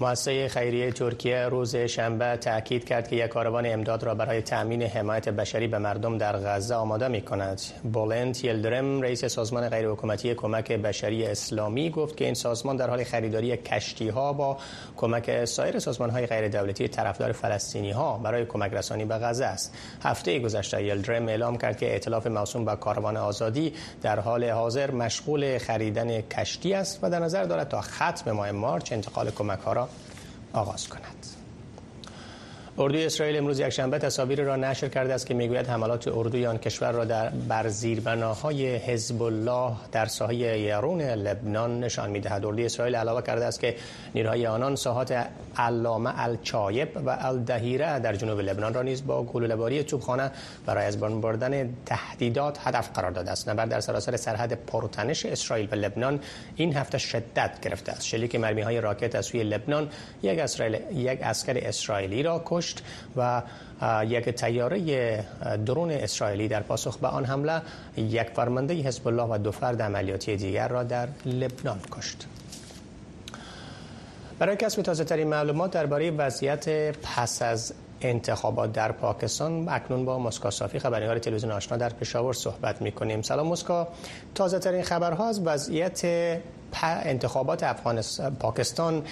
مؤسسه 0.00 0.48
خیریه 0.48 0.92
ترکیه 0.92 1.48
روز 1.48 1.76
شنبه 1.76 2.36
تاکید 2.36 2.84
کرد 2.84 3.08
که 3.08 3.16
یک 3.16 3.28
کاروان 3.28 3.66
امداد 3.66 4.02
را 4.04 4.14
برای 4.14 4.42
تامین 4.42 4.82
حمایت 4.82 5.28
بشری 5.28 5.66
به 5.66 5.78
مردم 5.78 6.18
در 6.18 6.36
غزه 6.36 6.74
آماده 6.74 7.08
می 7.08 7.20
کند. 7.20 7.60
بولند 7.92 8.44
یلدرم 8.44 9.02
رئیس 9.02 9.24
سازمان 9.24 9.68
غیرحکومتی 9.68 10.34
کمک 10.34 10.72
بشری 10.72 11.26
اسلامی 11.26 11.90
گفت 11.90 12.16
که 12.16 12.24
این 12.24 12.34
سازمان 12.34 12.76
در 12.76 12.90
حال 12.90 13.04
خریداری 13.04 13.56
کشتی 13.56 14.08
ها 14.08 14.32
با 14.32 14.58
کمک 14.96 15.44
سایر 15.44 15.78
سازمان 15.78 16.10
های 16.10 16.26
غیر 16.26 16.48
دولتی 16.48 16.88
طرفدار 16.88 17.32
فلسطینی 17.32 17.90
ها 17.90 18.18
برای 18.18 18.44
کمک 18.44 18.72
رسانی 18.72 19.04
به 19.04 19.14
غزه 19.14 19.44
است. 19.44 19.74
هفته 20.02 20.38
گذشته 20.38 20.84
یلدرم 20.84 21.28
اعلام 21.28 21.58
کرد 21.58 21.78
که 21.78 21.92
ائتلاف 21.92 22.26
موسوم 22.26 22.64
به 22.64 22.76
کاروان 22.76 23.16
آزادی 23.16 23.72
در 24.02 24.20
حال 24.20 24.44
حاضر 24.44 24.90
مشغول 24.90 25.58
خریدن 25.58 26.20
کشتی 26.20 26.74
است 26.74 26.98
و 27.02 27.10
در 27.10 27.18
نظر 27.18 27.44
دارد 27.44 27.68
تا 27.68 27.80
ختم 27.80 28.32
ماه 28.32 28.52
مارچ 28.52 28.92
انتقال 28.92 29.30
کمک 29.30 29.58
ها 29.58 29.72
را 29.72 29.87
آغاز 30.58 30.88
کند. 30.88 31.37
اردوی 32.80 33.06
اسرائیل 33.06 33.36
امروز 33.36 33.60
یکشنبه 33.60 33.98
تصاویر 33.98 34.42
را 34.42 34.56
نشر 34.56 34.88
کرده 34.88 35.14
است 35.14 35.26
که 35.26 35.34
می‌گوید 35.34 35.66
حملات 35.66 36.08
اردوی 36.08 36.46
آن 36.46 36.58
کشور 36.58 36.92
را 36.92 37.04
در 37.04 37.28
بر 37.28 37.68
زیربناهای 37.68 38.76
حزب 38.76 39.22
الله 39.22 39.72
در 39.92 40.06
ساحه 40.06 40.58
یرون 40.58 41.00
لبنان 41.00 41.80
نشان 41.80 42.10
می‌دهد. 42.10 42.44
اردوی 42.44 42.66
اسرائیل 42.66 42.96
علاوه 42.96 43.22
کرده 43.22 43.44
است 43.44 43.60
که 43.60 43.76
نیروهای 44.14 44.46
آنان 44.46 44.76
ساحات 44.76 45.26
علامه 45.56 46.10
الچایب 46.16 46.88
و 47.06 47.16
الدهیره 47.20 47.98
در 47.98 48.16
جنوب 48.16 48.40
لبنان 48.40 48.74
را 48.74 48.82
نیز 48.82 49.06
با 49.06 49.22
گلوله‌باری 49.22 49.82
توپخانه 49.82 50.30
برای 50.66 50.84
از 50.84 51.00
بین 51.00 51.20
بردن 51.20 51.74
تهدیدات 51.86 52.58
هدف 52.62 52.90
قرار 52.94 53.10
داده 53.10 53.30
است. 53.30 53.48
نبرد 53.48 53.68
در 53.68 53.80
سراسر 53.80 54.16
سرحد 54.16 54.52
پرتنش 54.66 55.26
اسرائیل 55.26 55.68
و 55.72 55.74
لبنان 55.74 56.20
این 56.56 56.76
هفته 56.76 56.98
شدت 56.98 57.60
گرفته 57.62 57.92
است. 57.92 58.04
شلیک 58.04 58.34
مرمی‌های 58.34 58.80
راکت 58.80 59.14
از 59.14 59.26
سوی 59.26 59.42
لبنان 59.42 59.88
یک 60.22 60.38
اسرائیل 60.38 60.78
یک 60.94 61.18
اسکر 61.22 61.58
اسرائیلی 61.62 62.22
را 62.22 62.42
کش 62.44 62.67
و 63.16 63.42
یک 64.06 64.28
تیاره 64.28 65.24
درون 65.66 65.90
اسرائیلی 65.90 66.48
در 66.48 66.60
پاسخ 66.60 66.98
به 66.98 67.08
آن 67.08 67.24
حمله 67.24 67.62
یک 67.96 68.30
فرمانده 68.34 68.74
حزب 68.74 69.08
الله 69.08 69.22
و 69.22 69.38
دو 69.38 69.52
فرد 69.52 69.82
عملیاتی 69.82 70.36
دیگر 70.36 70.68
را 70.68 70.82
در 70.82 71.08
لبنان 71.26 71.80
کشت. 71.90 72.26
برای 74.38 74.56
کسب 74.56 74.82
تازه 74.82 75.04
ترین 75.04 75.28
معلومات 75.28 75.70
درباره 75.70 76.10
وضعیت 76.10 76.68
پس 77.02 77.42
از 77.42 77.72
انتخابات 78.00 78.72
در 78.72 78.92
پاکستان. 78.92 79.68
اکنون 79.68 80.04
با 80.04 80.18
مسکا 80.18 80.50
صافی 80.50 80.78
خبرنگار 80.78 81.18
تلویزیون 81.18 81.52
آشنا 81.52 81.76
در 81.76 81.88
پشاور 81.88 82.32
صحبت 82.32 82.82
می 82.82 82.92
کنیم 82.92 83.22
سلام 83.22 83.46
مسکا 83.46 83.88
تازه 84.34 84.58
ترین 84.58 84.82
خبرها 84.82 85.28
از 85.28 85.40
وضعیت 85.44 86.06
انتخابات 86.82 87.62
افغانستان 87.62 88.36
پاکستان 88.36 89.02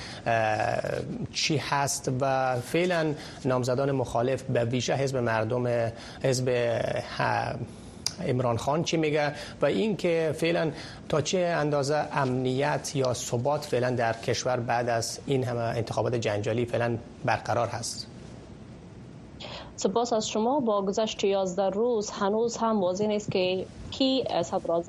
چی 1.33 1.57
هست 1.57 2.11
و 2.21 2.57
فعلا 2.61 3.15
نامزدان 3.45 3.93
مخالف 3.93 4.43
به 4.43 4.65
ویژه 4.65 4.95
حزب 4.95 5.17
مردم 5.17 5.91
حزب 6.23 6.73
امران 8.21 8.57
خان 8.57 8.85
چی 8.85 8.97
میگه 8.97 9.33
و 9.63 9.67
اینکه 9.67 10.35
فعلا 10.39 10.71
تا 11.09 11.21
چه 11.21 11.39
اندازه 11.39 12.05
امنیت 12.13 12.93
یا 12.97 13.15
ثبات 13.15 13.65
فعلا 13.65 13.91
در 13.91 14.13
کشور 14.13 14.57
بعد 14.57 14.89
از 14.89 15.19
این 15.27 15.45
همه 15.45 15.61
انتخابات 15.61 16.15
جنجالی 16.15 16.65
فعلا 16.65 16.99
برقرار 17.25 17.69
هست. 17.69 18.07
سپاس 19.77 20.13
از 20.13 20.29
شما. 20.29 20.61
با 20.61 20.83
گذشت 20.83 21.25
11 21.25 21.71
روز 21.71 22.11
هنوز 22.11 22.57
هم 22.57 22.81
واضح 22.81 23.07
نیست 23.07 23.31
که 23.31 23.67
کی 23.91 24.25
صدر 24.43 24.83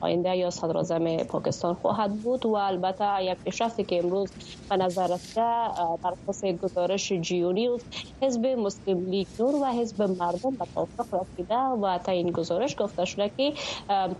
آینده 0.00 0.36
یا 0.36 0.50
صدر 0.50 1.24
پاکستان 1.24 1.74
خواهد 1.74 2.22
بود 2.22 2.46
و 2.46 2.54
البته 2.54 3.24
یک 3.24 3.38
پیشرفتی 3.44 3.84
که 3.84 3.98
امروز 3.98 4.30
به 4.70 4.76
نظر 4.76 5.16
در 5.36 6.14
اساس 6.28 6.44
گزارش 6.44 7.12
جیو 7.12 7.52
نیوز 7.52 7.80
حزب 8.22 8.46
مسلم 8.46 9.10
لیگ 9.10 9.26
نور 9.38 9.54
و 9.54 9.64
حزب 9.64 10.02
مردم 10.02 10.50
به 10.50 10.66
توافق 10.74 11.14
رسیده 11.14 11.56
و 11.56 11.98
تا 11.98 12.12
این 12.12 12.30
گزارش 12.30 12.76
گفته 12.78 13.04
شده 13.04 13.30
که 13.36 13.52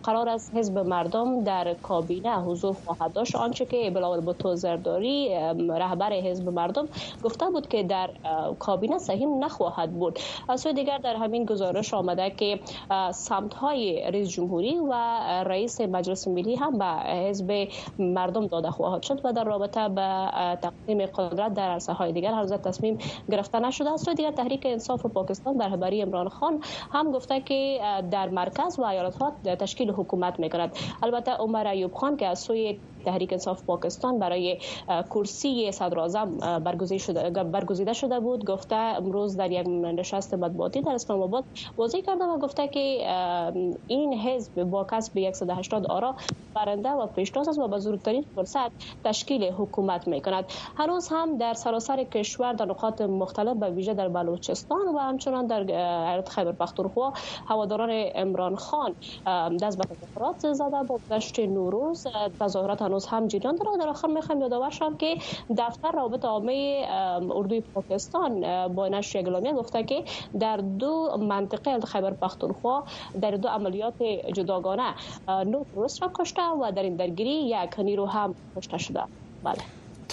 قرار 0.02 0.28
است 0.28 0.54
حزب 0.54 0.78
مردم 0.78 1.44
در 1.44 1.74
کابینه 1.74 2.40
حضور 2.40 2.76
خواهد 2.84 3.12
داشت. 3.12 3.36
آنچه 3.36 3.66
که 3.66 3.90
بلاول 3.90 4.20
بوتو 4.20 4.54
زرداری 4.54 5.34
رهبر 5.68 6.12
حزب 6.12 6.48
مردم 6.48 6.88
گفته 7.22 7.46
بود 7.50 7.68
که 7.68 7.82
در 7.82 8.10
کابینه 8.58 8.98
سهیم 8.98 9.44
نخواهد 9.44 9.92
بود. 9.92 10.18
از 10.48 10.60
سوی 10.60 10.72
دیگر 10.72 10.98
در 10.98 11.16
همین 11.16 11.44
گزارش 11.44 11.94
آمده 11.94 12.30
که 12.30 12.60
سمت 13.12 13.54
های 13.54 14.10
جمهوری 14.28 14.78
و 14.78 14.92
رئیس 15.42 15.80
مجلس 15.80 16.28
ملی 16.28 16.54
هم 16.54 16.78
به 16.78 16.84
حزب 16.84 17.68
مردم 17.98 18.46
داده 18.46 18.70
خواهد 18.70 19.02
شد 19.02 19.20
و 19.24 19.32
در 19.32 19.44
رابطه 19.44 19.88
به 19.88 20.28
تقسیم 20.62 21.06
قدرت 21.06 21.54
در 21.54 21.70
عرصه 21.70 21.92
های 21.92 22.12
دیگر 22.12 22.32
هر 22.32 22.46
تصمیم 22.46 22.98
گرفته 23.30 23.60
نشده 23.60 23.90
است. 23.90 24.08
و 24.08 24.14
دیگر 24.14 24.30
تحریک 24.30 24.62
انصاف 24.64 25.06
پاکستان 25.06 25.56
در 25.56 25.68
رهبری 25.68 26.02
عمران 26.02 26.28
خان 26.28 26.60
هم 26.92 27.12
گفته 27.12 27.40
که 27.40 27.80
در 28.10 28.28
مرکز 28.28 28.78
و 28.78 28.82
ایالت 28.82 29.16
ها 29.16 29.32
تشکیل 29.44 29.90
حکومت 29.90 30.40
می‌کند. 30.40 30.76
البته 31.02 31.30
عمر 31.30 31.66
ایوب 31.66 31.94
خان 31.94 32.16
که 32.16 32.26
از 32.26 32.38
سوی 32.38 32.78
تحریک 33.04 33.32
انصاف 33.32 33.62
پاکستان 33.62 34.18
برای 34.18 34.58
کرسی 35.10 35.72
صدر 35.72 36.24
برگزیده 36.58 36.98
شده 36.98 37.44
برگزیده 37.44 37.92
شده 37.92 38.20
بود 38.20 38.44
گفته 38.44 38.76
امروز 38.76 39.36
در 39.36 39.50
یک 39.50 39.66
نشست 39.68 40.34
مطبوعاتی 40.34 40.80
در 40.80 40.92
اسلام 40.92 41.22
آباد 41.22 41.44
واضح 41.76 42.00
کرده 42.00 42.24
و 42.24 42.38
گفته 42.38 42.68
که 42.68 42.80
این 43.86 44.05
حزب 44.12 44.64
با 44.64 44.84
کسب 44.84 45.30
180 45.32 45.86
آرا 45.86 46.14
برنده 46.54 46.90
و 46.90 47.06
پیشتاز 47.06 47.48
است 47.48 47.58
و 47.58 47.68
به 47.68 48.22
فرصت 48.34 48.70
تشکیل 49.04 49.44
حکومت 49.44 50.08
می 50.08 50.20
کند 50.20 50.44
هنوز 50.76 51.08
هم 51.08 51.38
در 51.38 51.54
سراسر 51.54 52.04
کشور 52.04 52.52
در 52.52 52.64
نقاط 52.64 53.00
مختلف 53.00 53.56
به 53.56 53.70
ویژه 53.70 53.94
در 53.94 54.08
بلوچستان 54.08 54.88
و 54.94 54.98
همچنان 54.98 55.46
در 55.46 55.60
ایالت 55.60 56.28
خیبر 56.28 56.52
پختونخوا 56.52 57.12
هواداران 57.46 57.90
عمران 57.90 58.56
خان 58.56 58.94
دست 59.62 59.78
به 59.78 59.84
تظاهرات 59.84 60.52
زده 60.52 60.82
با 60.88 61.00
گذشت 61.10 61.40
نوروز. 61.40 62.06
تظاهرات 62.40 62.82
هنوز 62.82 63.06
هم 63.06 63.26
جریان 63.26 63.56
داره 63.56 63.76
در 63.76 63.88
آخر 63.88 64.08
می‌خوام 64.08 64.40
یادآور 64.40 64.70
شم 64.70 64.96
که 64.96 65.16
دفتر 65.58 65.92
رابط 65.92 66.24
عامه 66.24 66.86
اردوی 67.34 67.60
پاکستان 67.60 68.40
با 68.68 68.88
نشر 68.88 69.18
اعلامیه 69.18 69.52
گفته 69.52 69.82
که 69.82 70.04
در 70.40 70.56
دو 70.56 71.16
منطقه 71.20 71.80
خیبر 71.80 72.10
پختونخوا 72.10 72.84
در 73.20 73.30
دو 73.30 73.48
عملیات 73.48 73.95
جداگانه 74.36 74.94
نو 75.28 75.64
روس 75.72 76.02
را 76.02 76.12
کشته 76.20 76.42
و 76.42 76.72
در 76.76 76.82
این 76.82 76.96
درگیری 76.96 77.48
یک 77.48 77.78
نیرو 77.80 78.06
هم 78.06 78.34
کشته 78.56 78.78
شده. 78.78 79.00
بله 79.44 79.62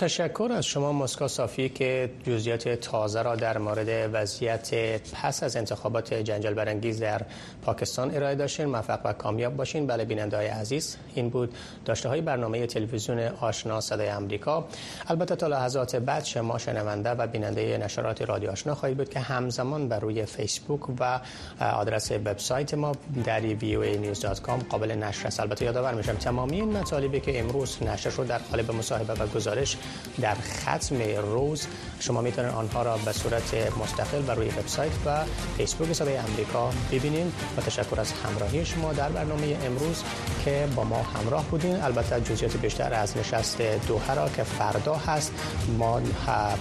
تشکر 0.04 0.50
از 0.56 0.66
شما 0.66 0.94
مسکا 0.94 1.28
صافی 1.28 1.70
که 1.70 2.10
جزئیات 2.24 2.70
تازه 2.70 3.22
را 3.22 3.36
در 3.36 3.58
مورد 3.58 4.10
وضعیت 4.14 4.72
پس 5.14 5.44
از 5.44 5.56
انتخابات 5.56 6.14
جنجال 6.14 6.54
برانگیز 6.54 7.00
در 7.00 7.22
پاکستان 7.62 8.16
ارائه 8.16 8.36
داشتین. 8.36 8.66
موفق 8.66 9.00
و 9.06 9.14
کامیاب 9.14 9.56
باشین. 9.56 9.88
بله 9.88 10.06
بیننده 10.06 10.38
های 10.38 10.48
عزیز 10.48 10.98
این 11.16 11.30
بود 11.30 11.54
داشته 11.86 12.10
های 12.10 12.22
برنامه 12.22 12.68
تلویزیون 12.68 13.20
آشنا 13.20 13.82
صدای 13.82 14.08
امریکا 14.08 14.66
البته 15.08 15.36
تا 15.36 15.48
لحظات 15.48 15.96
بعد 15.96 16.26
شما 16.26 16.58
شنونده 16.58 17.10
و 17.10 17.28
بیننده 17.28 17.78
نشرات 17.78 18.22
رادیو 18.22 18.52
آشنا 18.52 18.76
خواهید 18.76 18.98
بود 18.98 19.10
که 19.10 19.20
همزمان 19.20 19.88
بر 19.88 20.00
روی 20.00 20.26
فیسبوک 20.26 20.82
و 21.00 21.20
آدرس 21.60 22.12
وبسایت 22.12 22.74
ما 22.74 22.92
در 23.26 23.42
voanews.com 23.42 24.64
قابل 24.70 24.92
نشر 24.92 25.28
است. 25.28 25.40
البته 25.40 25.66
یادآور 25.66 25.94
میشم 25.94 26.16
تمامی 26.16 26.56
این 26.56 26.78
مطالبی 26.78 27.20
که 27.20 27.40
امروز 27.40 27.84
نشر 27.84 28.10
شد 28.10 28.28
در 28.28 28.38
قالب 28.38 28.72
مصاحبه 28.72 29.14
و 29.14 29.28
گزارش 29.28 29.78
در 30.22 30.36
ختم 30.36 30.98
روز. 31.34 31.68
شما 32.00 32.22
می‌تونید 32.22 32.52
آنها 32.52 32.84
را 32.84 32.98
به 32.98 33.12
صورت 33.12 33.54
مستقل 33.82 34.22
بر 34.22 34.36
روی 34.36 34.50
وبسایت 34.50 34.92
و 35.06 35.24
فیسبوک 35.58 35.94
صدای 35.94 36.18
امریکا 36.18 36.70
ببینید 36.92 37.34
و 37.58 37.62
تشکر 37.62 38.00
از 38.00 38.12
همراهی 38.12 38.66
شما 38.66 38.94
در 38.94 39.10
برنامه 39.10 39.58
امروز 39.66 40.04
که 40.46 40.68
با 40.76 40.84
ما 40.84 41.04
همراه 41.04 41.46
بودین. 41.46 41.82
البته 41.82 42.22
جزئیات 42.22 42.58
بیشتر 42.58 42.94
از 42.94 43.18
نشست 43.18 43.62
دوحه 43.88 44.14
را 44.14 44.30
که 44.30 44.44
فردا 44.44 44.96
هست 44.96 45.32
ما 45.78 46.02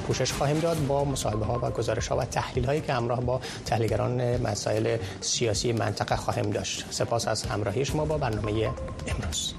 پوشش 0.07 0.33
خواهیم 0.33 0.61
داد 0.61 0.87
با 0.87 1.05
مصاحبه 1.05 1.45
ها 1.45 1.59
و 1.63 1.71
گزارش 1.71 2.09
ها 2.09 2.17
و 2.17 2.25
تحلیل 2.25 2.65
هایی 2.65 2.81
که 2.81 2.93
همراه 2.93 3.21
با 3.21 3.41
تحلیلگران 3.67 4.37
مسائل 4.37 4.97
سیاسی 5.21 5.73
منطقه 5.73 6.17
خواهیم 6.17 6.51
داشت. 6.51 6.85
سپاس 6.91 7.29
از 7.29 7.43
همراهی 7.43 7.85
شما 7.85 8.05
با 8.05 8.19
برنامه 8.19 8.71
امروز. 9.07 9.55